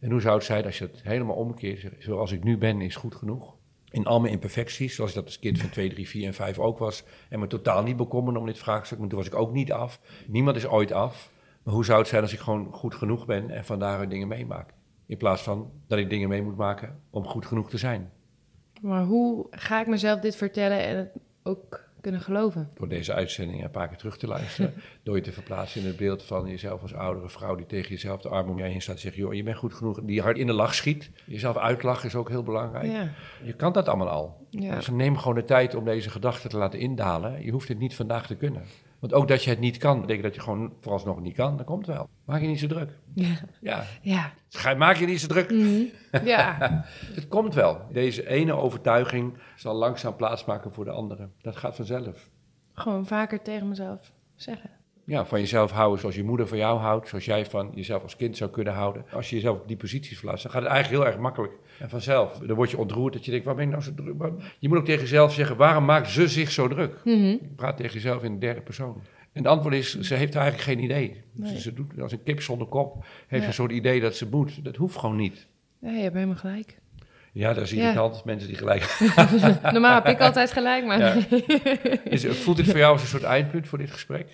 En 0.00 0.10
hoe 0.10 0.20
zou 0.20 0.34
het 0.34 0.44
zijn 0.44 0.64
als 0.64 0.78
je 0.78 0.84
het 0.84 1.02
helemaal 1.02 1.36
omkeert? 1.36 1.92
Zoals 1.98 2.32
ik 2.32 2.44
nu 2.44 2.58
ben, 2.58 2.80
is 2.80 2.96
goed 2.96 3.14
genoeg. 3.14 3.56
In 3.90 4.06
al 4.06 4.20
mijn 4.20 4.32
imperfecties, 4.32 4.94
zoals 4.94 5.10
ik 5.10 5.16
dat 5.16 5.24
als 5.24 5.38
kind 5.38 5.58
van 5.58 5.70
2, 5.70 5.88
3, 5.88 6.08
4 6.08 6.26
en 6.26 6.34
5 6.34 6.58
ook 6.58 6.78
was. 6.78 7.04
En 7.28 7.40
me 7.40 7.46
totaal 7.46 7.82
niet 7.82 7.96
bekommerde 7.96 8.40
om 8.40 8.46
dit 8.46 8.58
vraagstuk. 8.58 8.98
Maar 8.98 9.08
toen 9.08 9.18
was 9.18 9.26
ik 9.26 9.34
ook 9.34 9.52
niet 9.52 9.72
af. 9.72 10.00
Niemand 10.26 10.56
is 10.56 10.66
ooit 10.66 10.92
af. 10.92 11.32
Maar 11.62 11.74
hoe 11.74 11.84
zou 11.84 11.98
het 11.98 12.08
zijn 12.08 12.22
als 12.22 12.32
ik 12.32 12.38
gewoon 12.38 12.72
goed 12.72 12.94
genoeg 12.94 13.26
ben 13.26 13.50
en 13.50 13.64
vandaar 13.64 14.08
dingen 14.08 14.28
meemaak? 14.28 14.74
In 15.06 15.16
plaats 15.16 15.42
van 15.42 15.70
dat 15.86 15.98
ik 15.98 16.10
dingen 16.10 16.28
mee 16.28 16.42
moet 16.42 16.56
maken 16.56 17.00
om 17.10 17.24
goed 17.24 17.46
genoeg 17.46 17.70
te 17.70 17.78
zijn. 17.78 18.10
Maar 18.80 19.04
hoe 19.04 19.46
ga 19.50 19.80
ik 19.80 19.86
mezelf 19.86 20.20
dit 20.20 20.36
vertellen 20.36 20.80
en 20.80 20.96
het 20.96 21.10
ook 21.42 21.87
kunnen 22.08 22.26
geloven? 22.26 22.70
Door 22.74 22.88
deze 22.88 23.12
uitzending 23.12 23.64
een 23.64 23.70
paar 23.70 23.88
keer 23.88 23.96
terug 23.96 24.18
te 24.18 24.26
luisteren. 24.26 24.74
door 25.02 25.16
je 25.16 25.22
te 25.22 25.32
verplaatsen 25.32 25.80
in 25.80 25.86
het 25.86 25.96
beeld 25.96 26.22
van 26.22 26.48
jezelf 26.48 26.82
als 26.82 26.94
oudere 26.94 27.28
vrouw 27.28 27.54
die 27.54 27.66
tegen 27.66 27.90
jezelf 27.90 28.20
de 28.20 28.28
arm 28.28 28.48
om 28.48 28.58
je 28.58 28.64
heen 28.64 28.82
staat 28.82 28.94
en 28.94 29.00
zegt: 29.00 29.16
joh, 29.16 29.34
je 29.34 29.42
bent 29.42 29.56
goed 29.56 29.74
genoeg. 29.74 30.00
Die 30.02 30.22
hard 30.22 30.38
in 30.38 30.46
de 30.46 30.52
lach 30.52 30.74
schiet. 30.74 31.10
Jezelf 31.24 31.56
uitlachen 31.56 32.08
is 32.08 32.14
ook 32.14 32.28
heel 32.28 32.42
belangrijk. 32.42 32.86
Ja. 32.86 33.10
Je 33.42 33.52
kan 33.52 33.72
dat 33.72 33.88
allemaal 33.88 34.08
al. 34.08 34.46
Ja. 34.50 34.74
Dus 34.74 34.88
neem 34.88 35.18
gewoon 35.18 35.34
de 35.34 35.44
tijd 35.44 35.74
om 35.74 35.84
deze 35.84 36.10
gedachten 36.10 36.50
te 36.50 36.56
laten 36.56 36.78
indalen. 36.78 37.44
Je 37.44 37.50
hoeft 37.50 37.68
het 37.68 37.78
niet 37.78 37.94
vandaag 37.94 38.26
te 38.26 38.36
kunnen. 38.36 38.62
Want 38.98 39.12
ook 39.12 39.28
dat 39.28 39.44
je 39.44 39.50
het 39.50 39.58
niet 39.58 39.76
kan, 39.76 40.00
betekent 40.00 40.24
dat 40.24 40.34
je 40.34 40.40
gewoon 40.40 40.72
vooralsnog 40.80 41.20
niet 41.20 41.34
kan. 41.34 41.56
Dat 41.56 41.66
komt 41.66 41.86
wel. 41.86 42.08
Maak 42.24 42.40
je 42.40 42.46
niet 42.46 42.58
zo 42.58 42.66
druk. 42.66 42.90
Ja. 43.14 43.34
Ja, 43.60 43.84
Ja. 44.02 44.32
Ga- 44.48 44.74
maak 44.74 44.96
je 44.96 45.06
niet 45.06 45.20
zo 45.20 45.26
druk. 45.26 45.50
Mhm. 45.50 45.82
Ja. 46.24 46.56
Het 47.14 47.28
komt 47.28 47.54
wel. 47.54 47.80
Deze 47.92 48.28
ene 48.28 48.52
overtuiging 48.52 49.38
zal 49.56 49.74
langzaam 49.74 50.16
plaatsmaken 50.16 50.72
voor 50.72 50.84
de 50.84 50.90
andere. 50.90 51.28
Dat 51.40 51.56
gaat 51.56 51.76
vanzelf. 51.76 52.30
Gewoon 52.72 53.06
vaker 53.06 53.42
tegen 53.42 53.68
mezelf 53.68 54.12
zeggen. 54.34 54.70
Ja, 55.08 55.26
van 55.26 55.40
jezelf 55.40 55.70
houden 55.70 56.00
zoals 56.00 56.14
je 56.14 56.24
moeder 56.24 56.48
van 56.48 56.58
jou 56.58 56.78
houdt, 56.78 57.08
zoals 57.08 57.24
jij 57.24 57.46
van 57.46 57.70
jezelf 57.74 58.02
als 58.02 58.16
kind 58.16 58.36
zou 58.36 58.50
kunnen 58.50 58.72
houden. 58.72 59.04
Als 59.12 59.28
je 59.30 59.34
jezelf 59.36 59.58
op 59.58 59.68
die 59.68 59.76
posities 59.76 60.18
verlaat, 60.18 60.42
dan 60.42 60.50
gaat 60.52 60.62
het 60.62 60.70
eigenlijk 60.70 61.02
heel 61.02 61.12
erg 61.12 61.20
makkelijk 61.22 61.52
en 61.78 61.88
vanzelf. 61.88 62.38
Dan 62.38 62.56
word 62.56 62.70
je 62.70 62.78
ontroerd 62.78 63.12
dat 63.12 63.24
je 63.24 63.30
denkt, 63.30 63.46
waar 63.46 63.54
ben 63.54 63.64
ik 63.64 63.70
nou 63.70 63.82
zo 63.82 63.94
druk? 63.94 64.14
Waarom- 64.18 64.38
Je 64.58 64.68
moet 64.68 64.78
ook 64.78 64.84
tegen 64.84 65.00
jezelf 65.00 65.32
zeggen, 65.34 65.56
waarom 65.56 65.84
maakt 65.84 66.10
ze 66.10 66.28
zich 66.28 66.50
zo 66.50 66.68
druk? 66.68 66.94
Mhm. 67.04 67.16
Je 67.16 67.52
praat 67.56 67.76
tegen 67.76 67.92
jezelf 67.94 68.22
in 68.22 68.32
de 68.32 68.38
derde 68.38 68.60
persoon. 68.60 68.94
En 69.32 69.42
het 69.44 69.46
antwoord 69.52 69.74
is, 69.74 69.98
ze 70.00 70.14
heeft 70.14 70.34
eigenlijk 70.34 70.64
geen 70.64 70.82
idee. 70.84 71.22
Nee. 71.32 71.50
Ze, 71.54 71.60
ze 71.60 71.72
doet 71.74 72.00
als 72.00 72.12
een 72.12 72.22
kip 72.22 72.42
zonder 72.42 72.66
kop, 72.66 73.04
heeft 73.26 73.42
Ja. 73.42 73.48
een 73.48 73.54
soort 73.54 73.72
idee 73.72 74.00
dat 74.00 74.16
ze 74.16 74.26
moet. 74.30 74.64
Dat 74.64 74.76
hoeft 74.76 74.96
gewoon 74.96 75.16
niet. 75.16 75.46
Ja, 75.80 75.90
je 75.90 76.02
hebt 76.02 76.14
helemaal 76.14 76.36
gelijk. 76.36 76.78
Ja, 77.32 77.52
dat 77.52 77.64
is 77.64 77.70
Ja. 77.70 77.80
irritant, 77.82 78.24
mensen 78.24 78.48
die 78.48 78.56
gelijk... 78.56 78.98
Normaal 79.72 79.94
heb 79.94 80.06
ik 80.06 80.20
altijd 80.20 80.52
gelijk, 80.52 80.84
maar 80.86 80.98
Ja. 80.98 81.14
Is, 82.04 82.26
voelt 82.26 82.56
dit 82.56 82.66
voor 82.66 82.78
jou 82.78 82.92
als 82.92 83.02
een 83.02 83.08
soort 83.08 83.22
eindpunt 83.22 83.68
voor 83.68 83.78
dit 83.78 83.90
gesprek? 83.90 84.26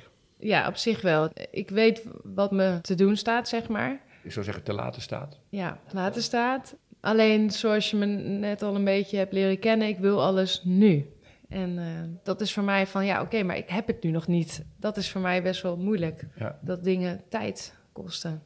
Ja, 0.45 0.69
op 0.69 0.77
zich 0.77 1.01
wel. 1.01 1.31
Ik 1.51 1.71
weet 1.71 2.03
wat 2.23 2.53
me 2.53 2.79
te 2.81 2.95
doen 2.95 3.17
staat, 3.17 3.49
zeg 3.49 3.69
maar. 3.69 4.01
Ik 4.23 4.33
zou 4.33 4.45
zeggen, 4.45 4.63
te 4.63 4.73
laten 4.73 5.03
staat. 5.03 5.41
Ja, 5.49 5.79
later 5.93 6.23
staat. 6.23 6.77
Alleen 7.01 7.51
zoals 7.51 7.91
je 7.91 7.97
me 7.97 8.07
net 8.07 8.63
al 8.63 8.75
een 8.75 8.85
beetje 8.85 9.17
hebt 9.17 9.33
leren 9.33 9.59
kennen, 9.59 9.89
ik 9.89 9.99
wil 9.99 10.23
alles 10.23 10.61
nu. 10.65 11.13
En 11.49 11.79
eh, 11.79 11.85
dat 12.23 12.41
is 12.41 12.53
voor 12.53 12.63
mij 12.63 12.87
van, 12.87 13.07
ja, 13.07 13.21
oké, 13.21 13.43
maar 13.43 13.57
ik 13.57 13.69
heb 13.69 13.87
het 13.87 14.03
nu 14.03 14.11
nog 14.11 14.27
niet. 14.27 14.65
Dat 14.77 14.97
is 14.97 15.11
voor 15.11 15.21
mij 15.21 15.43
best 15.43 15.63
wel 15.63 15.77
moeilijk. 15.77 16.27
Ja. 16.39 16.59
Dat 16.61 16.85
dingen 16.85 17.23
tijd 17.29 17.75
kosten. 17.93 18.43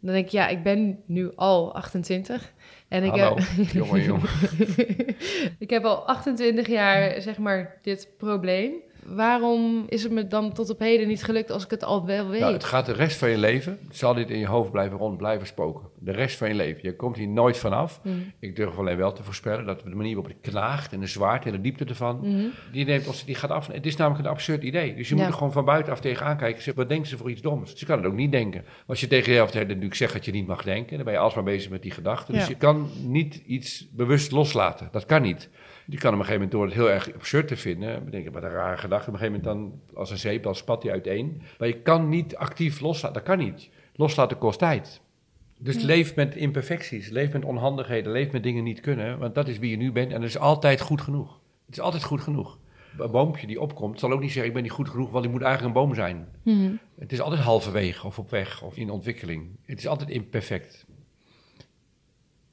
Dan 0.00 0.12
denk 0.12 0.24
ik, 0.24 0.32
ja, 0.32 0.48
ik 0.48 0.62
ben 0.62 1.02
nu 1.06 1.32
al 1.34 1.74
28. 1.74 2.52
En 2.88 3.04
ik 3.04 3.10
Hallo, 3.10 3.36
heb, 3.38 3.66
jongen, 3.66 4.02
jongen. 4.02 4.28
ik 5.64 5.70
heb 5.70 5.84
al 5.84 6.06
28 6.06 6.66
jaar, 6.66 7.20
zeg 7.20 7.38
maar, 7.38 7.78
dit 7.82 8.08
probleem. 8.16 8.72
Waarom 9.14 9.84
is 9.88 10.02
het 10.02 10.12
me 10.12 10.26
dan 10.26 10.52
tot 10.52 10.70
op 10.70 10.78
heden 10.78 11.08
niet 11.08 11.24
gelukt 11.24 11.50
als 11.50 11.64
ik 11.64 11.70
het 11.70 11.84
al 11.84 12.06
wel 12.06 12.28
weet? 12.28 12.40
Nou, 12.40 12.52
het 12.52 12.64
gaat 12.64 12.86
de 12.86 12.92
rest 12.92 13.18
van 13.18 13.30
je 13.30 13.38
leven, 13.38 13.78
zal 13.90 14.14
dit 14.14 14.30
in 14.30 14.38
je 14.38 14.46
hoofd 14.46 14.70
blijven 14.70 14.98
rond 14.98 15.16
blijven 15.16 15.46
spoken. 15.46 15.88
De 16.00 16.12
rest 16.12 16.36
van 16.36 16.48
je 16.48 16.54
leven. 16.54 16.80
Je 16.82 16.96
komt 16.96 17.16
hier 17.16 17.28
nooit 17.28 17.56
vanaf. 17.58 18.00
Mm. 18.04 18.32
Ik 18.38 18.56
durf 18.56 18.78
alleen 18.78 18.96
wel 18.96 19.12
te 19.12 19.22
voorspellen 19.22 19.66
dat 19.66 19.80
de 19.82 19.94
manier 19.94 20.14
waarop 20.14 20.32
het 20.42 20.50
knaagt 20.50 20.92
en 20.92 21.00
de 21.00 21.06
zwaarte 21.06 21.46
en 21.46 21.52
de 21.54 21.60
diepte 21.60 21.84
ervan, 21.84 22.18
Mhm. 22.22 22.44
die, 22.72 22.84
neemt 22.84 23.06
ons, 23.06 23.24
die 23.24 23.34
gaat 23.34 23.50
af. 23.50 23.66
Het 23.66 23.86
is 23.86 23.96
namelijk 23.96 24.24
een 24.24 24.30
absurd 24.30 24.62
idee. 24.62 24.94
Dus 24.94 25.08
je 25.08 25.14
Ja. 25.14 25.20
moet 25.20 25.30
er 25.30 25.36
gewoon 25.36 25.52
van 25.52 25.64
buitenaf 25.64 26.00
tegenaan 26.00 26.36
kijken. 26.36 26.56
en 26.56 26.62
zeggen, 26.62 26.82
Wat 26.82 26.88
denken 26.88 27.08
ze 27.08 27.16
voor 27.16 27.30
iets 27.30 27.40
doms? 27.40 27.72
Je 27.80 27.86
kan 27.86 27.96
het 27.98 28.06
ook 28.06 28.14
niet 28.14 28.32
denken. 28.32 28.64
Als 28.86 29.00
je 29.00 29.06
tegen 29.06 29.28
jezelf 29.32 29.54
natuurlijk 29.54 29.94
zegt 29.94 30.12
dat 30.12 30.24
je 30.24 30.32
niet 30.32 30.46
mag 30.46 30.62
denken, 30.62 30.94
dan 30.96 31.04
ben 31.04 31.14
je 31.14 31.20
alsmaar 31.20 31.44
bezig 31.44 31.70
met 31.70 31.82
die 31.82 31.90
gedachten. 31.90 32.34
Dus 32.34 32.46
je 32.46 32.54
kan 32.56 32.90
niet 33.04 33.42
iets 33.46 33.86
bewust 33.92 34.30
loslaten. 34.32 34.88
Dat 34.92 35.06
kan 35.06 35.22
niet. 35.22 35.48
Je 35.86 35.96
kan 35.98 36.12
op 36.14 36.18
een 36.18 36.24
gegeven 36.24 36.32
moment 36.34 36.50
door 36.50 36.64
het 36.64 36.74
heel 36.74 36.90
erg 36.90 37.14
absurd 37.14 37.48
te 37.48 37.56
vinden, 37.56 38.04
bedenken, 38.04 38.32
wat 38.32 38.42
een 38.42 38.50
rare 38.50 38.76
gedachte. 38.76 39.08
Op 39.08 39.14
een 39.14 39.20
gegeven 39.20 39.42
moment 39.44 39.70
dan, 39.88 39.96
als 39.98 40.10
een 40.10 40.18
zeep, 40.18 40.42
dan 40.42 40.54
spat 40.54 40.82
die 40.82 40.90
uiteen. 40.90 41.42
Maar 41.58 41.68
je 41.68 41.80
kan 41.82 42.08
niet 42.08 42.36
actief 42.36 42.80
loslaten. 42.80 43.14
Dat 43.16 43.22
kan 43.36 43.38
niet. 43.38 43.68
Loslaten 43.94 44.38
kost 44.38 44.58
tijd. 44.58 45.00
Dus 45.58 45.76
Ja. 45.80 45.86
leef 45.86 46.14
met 46.14 46.34
imperfecties, 46.34 47.08
leef 47.08 47.32
met 47.32 47.44
onhandigheden, 47.44 48.12
leef 48.12 48.30
met 48.32 48.42
dingen 48.42 48.64
niet 48.64 48.80
kunnen. 48.80 49.18
Want 49.18 49.34
dat 49.34 49.48
is 49.48 49.58
wie 49.58 49.70
je 49.70 49.76
nu 49.76 49.92
bent 49.92 50.12
en 50.12 50.20
dat 50.20 50.28
is 50.28 50.38
altijd 50.38 50.80
goed 50.80 51.00
genoeg. 51.00 51.40
Het 51.66 51.74
is 51.76 51.80
altijd 51.80 52.04
goed 52.04 52.20
genoeg. 52.20 52.58
Een 52.98 53.10
boompje 53.10 53.46
die 53.46 53.60
opkomt 53.60 53.98
zal 54.00 54.12
ook 54.12 54.20
niet 54.20 54.28
zeggen, 54.30 54.46
ik 54.46 54.52
ben 54.52 54.62
niet 54.62 54.72
goed 54.72 54.88
genoeg, 54.88 55.10
want 55.10 55.24
ik 55.24 55.30
moet 55.30 55.42
eigenlijk 55.42 55.74
een 55.74 55.82
boom 55.82 55.94
zijn. 55.94 56.28
Mhm. 56.42 56.70
Het 56.98 57.12
is 57.12 57.20
altijd 57.20 57.40
halverwege 57.42 58.06
of 58.06 58.18
op 58.18 58.30
weg 58.30 58.62
of 58.62 58.76
in 58.76 58.90
ontwikkeling. 58.90 59.48
Het 59.66 59.78
is 59.78 59.86
altijd 59.86 60.10
imperfect. 60.10 60.86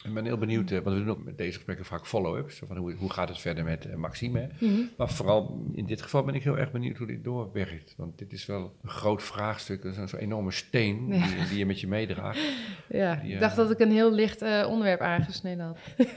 Ik 0.05 0.13
ben 0.13 0.25
heel 0.25 0.37
benieuwd, 0.37 0.71
eh, 0.71 0.79
want 0.79 0.97
we 0.97 1.03
doen 1.03 1.11
ook 1.17 1.23
met 1.23 1.37
deze 1.37 1.53
gesprekken 1.53 1.85
vaak 1.85 2.05
follow-ups. 2.07 2.61
Van 2.67 2.77
hoe, 2.77 2.93
hoe 2.93 3.09
gaat 3.11 3.29
het 3.29 3.39
verder 3.39 3.63
met 3.63 3.85
eh, 3.85 3.95
Maxime? 3.95 4.49
Mhm. 4.59 4.71
Maar 4.97 5.09
vooral 5.09 5.65
in 5.73 5.85
dit 5.85 6.01
geval 6.01 6.23
ben 6.23 6.35
ik 6.35 6.43
heel 6.43 6.57
erg 6.57 6.71
benieuwd 6.71 6.97
hoe 6.97 7.07
dit 7.07 7.23
doorwerkt. 7.23 7.93
Want 7.97 8.17
dit 8.17 8.33
is 8.33 8.45
wel 8.45 8.73
een 8.83 8.89
groot 8.89 9.23
vraagstuk, 9.23 9.89
zo'n 9.93 10.07
zo'n 10.07 10.19
enorme 10.19 10.51
steen 10.51 11.07
Ja. 11.07 11.25
die, 11.27 11.47
die 11.49 11.57
je 11.57 11.65
met 11.65 11.79
je 11.79 11.87
meedraagt. 11.87 12.39
Ja, 12.89 13.15
Die, 13.15 13.27
ik 13.29 13.33
eh, 13.35 13.39
dacht 13.39 13.55
dat 13.55 13.71
ik 13.71 13.79
een 13.79 13.91
heel 13.91 14.11
licht 14.13 14.41
eh, 14.41 14.65
onderwerp 14.69 14.99
aangesneden 15.01 15.65
had. 15.65 15.77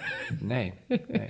Nee, 0.40 0.72
nee, 0.88 0.98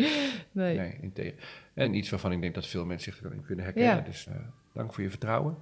Nee. 0.52 0.98
nee. 1.14 1.34
En 1.74 1.94
iets 1.94 2.10
waarvan 2.10 2.32
ik 2.32 2.40
denk 2.40 2.54
dat 2.54 2.66
veel 2.66 2.84
mensen 2.84 3.12
zich 3.12 3.24
erin 3.24 3.42
kunnen 3.42 3.64
herkennen. 3.64 3.96
Ja. 3.96 4.00
Dus 4.00 4.26
eh, 4.26 4.34
dank 4.72 4.92
voor 4.94 5.02
je 5.02 5.10
vertrouwen. 5.10 5.56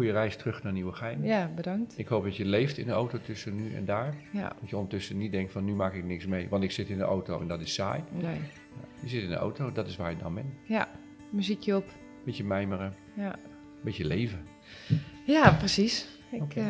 Goede 0.00 0.14
reis 0.14 0.36
terug 0.36 0.62
naar 0.62 0.72
Nieuwegein. 0.72 1.22
Ja, 1.22 1.50
bedankt. 1.54 1.98
Ik 1.98 2.08
hoop 2.08 2.24
dat 2.24 2.36
je 2.36 2.44
leeft 2.44 2.78
in 2.78 2.86
de 2.86 2.92
auto 2.92 3.18
tussen 3.22 3.56
nu 3.56 3.74
en 3.74 3.84
daar. 3.84 4.14
Ja, 4.32 4.52
Dat 4.60 4.70
je 4.70 4.76
ondertussen 4.76 5.18
niet 5.18 5.32
denkt 5.32 5.52
van 5.52 5.64
nu 5.64 5.72
maak 5.74 5.94
ik 5.94 6.04
niks 6.04 6.26
mee, 6.26 6.48
want 6.48 6.62
ik 6.62 6.70
zit 6.70 6.88
in 6.88 6.98
de 6.98 7.04
auto 7.04 7.40
en 7.40 7.46
dat 7.48 7.60
is 7.60 7.74
saai. 7.74 8.02
nee. 8.10 8.40
Je 9.02 9.08
zit 9.08 9.22
in 9.22 9.28
de 9.28 9.34
auto, 9.34 9.72
dat 9.72 9.86
is 9.86 9.96
waar 9.96 10.10
je 10.10 10.16
dan 10.16 10.34
bent. 10.34 10.46
Ja, 10.62 10.88
muziekje 11.30 11.76
op. 11.76 11.84
Beetje 12.24 12.44
mijmeren, 12.44 12.94
Ja, 13.14 13.34
beetje 13.80 14.04
leven. 14.06 14.46
ja 15.26 15.50
precies. 15.52 16.06
Ik 16.30 16.54
eh, 16.56 16.64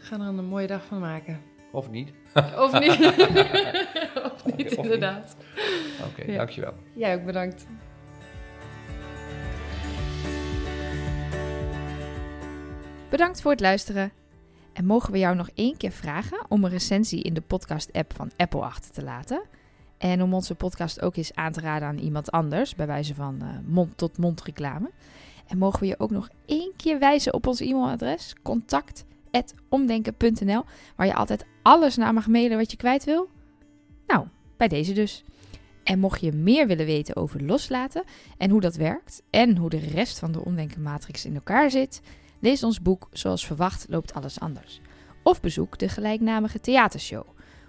ga 0.00 0.14
er 0.20 0.26
een 0.26 0.44
mooie 0.44 0.66
dag 0.66 0.84
van 0.84 1.00
maken. 1.00 1.40
Of 1.72 1.90
niet. 1.90 2.12
Of 2.64 2.80
niet? 2.80 3.00
of 4.32 4.56
niet, 4.56 4.72
inderdaad. 4.72 5.36
Oké, 6.10 6.30
Ja. 6.30 6.36
dankjewel. 6.36 6.74
Jij 6.94 7.14
ook 7.14 7.24
bedankt. 7.24 7.66
Bedankt 13.16 13.40
voor 13.40 13.50
het 13.50 13.60
luisteren. 13.60 14.12
En 14.72 14.86
mogen 14.86 15.12
we 15.12 15.18
jou 15.18 15.36
nog 15.36 15.48
één 15.54 15.76
keer 15.76 15.90
vragen 15.90 16.44
om 16.48 16.64
een 16.64 16.70
recensie 16.70 17.22
in 17.22 17.34
de 17.34 17.40
podcast-app 17.40 18.14
van 18.14 18.30
Apple 18.36 18.60
achter 18.60 18.90
te 18.90 19.02
laten? 19.02 19.42
En 19.98 20.22
om 20.22 20.34
onze 20.34 20.54
podcast 20.54 21.00
ook 21.00 21.16
eens 21.16 21.34
aan 21.34 21.52
te 21.52 21.60
raden 21.60 21.88
aan 21.88 21.98
iemand 21.98 22.30
anders, 22.30 22.74
bij 22.74 22.86
wijze 22.86 23.14
van 23.14 23.36
eh, 23.40 23.48
mond-tot-mond 23.66 24.42
reclame. 24.42 24.90
En 25.46 25.58
mogen 25.58 25.80
we 25.80 25.86
je 25.86 25.98
ook 25.98 26.10
nog 26.10 26.28
één 26.46 26.72
keer 26.76 26.98
wijzen 26.98 27.34
op 27.34 27.46
ons 27.46 27.60
e-mailadres 27.60 28.34
contact@omdenken.nl, 28.42 30.64
waar 30.96 31.06
je 31.06 31.14
altijd 31.14 31.46
alles 31.62 31.96
naar 31.96 32.14
mag 32.14 32.26
mailen 32.26 32.58
wat 32.58 32.70
je 32.70 32.76
kwijt 32.76 33.04
wil? 33.04 33.28
Nou, 34.06 34.26
bij 34.56 34.68
deze 34.68 34.92
dus. 34.92 35.24
En 35.84 35.98
mocht 35.98 36.20
je 36.20 36.32
meer 36.32 36.66
willen 36.66 36.86
weten 36.86 37.16
over 37.16 37.44
loslaten 37.44 38.04
en 38.38 38.50
hoe 38.50 38.60
dat 38.60 38.76
werkt 38.76 39.22
en 39.30 39.56
hoe 39.56 39.70
de 39.70 39.78
rest 39.78 40.18
van 40.18 40.32
de 40.32 40.44
Omdenken 40.44 40.82
Matrix 40.82 41.24
in 41.24 41.34
elkaar 41.34 41.70
zit, 41.70 42.00
Lees 42.40 42.62
ons 42.62 42.82
boek 42.82 43.08
Zoals 43.12 43.46
verwacht 43.46 43.86
loopt 43.88 44.14
alles 44.14 44.40
anders. 44.40 44.80
Of 45.22 45.40
bezoek 45.40 45.78
de 45.78 45.88
gelijknamige 45.88 46.60
theatershow. 46.60 47.26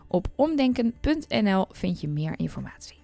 Op 0.08 0.27
omdenken.nl 0.36 1.65
vind 1.69 2.01
je 2.01 2.08
meer 2.08 2.39
informatie. 2.39 2.97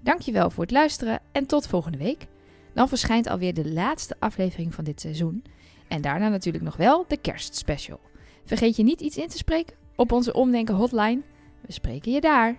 Dankjewel 0.00 0.50
voor 0.50 0.62
het 0.62 0.72
luisteren 0.72 1.20
en 1.32 1.46
tot 1.46 1.66
volgende 1.66 1.98
week. 1.98 2.26
Dan 2.74 2.88
verschijnt 2.88 3.26
alweer 3.26 3.54
de 3.54 3.72
laatste 3.72 4.16
aflevering 4.18 4.74
van 4.74 4.84
dit 4.84 5.00
seizoen. 5.00 5.44
En 5.88 6.02
daarna 6.02 6.28
natuurlijk 6.28 6.64
nog 6.64 6.76
wel 6.76 7.04
de 7.08 7.16
kerstspecial. 7.16 8.00
Vergeet 8.44 8.76
je 8.76 8.82
niet 8.82 9.00
iets 9.00 9.16
in 9.16 9.28
te 9.28 9.36
spreken 9.36 9.76
op 9.96 10.12
onze 10.12 10.32
Omdenken 10.32 10.74
hotline. 10.74 11.22
We 11.60 11.72
spreken 11.72 12.12
je 12.12 12.20
daar. 12.20 12.56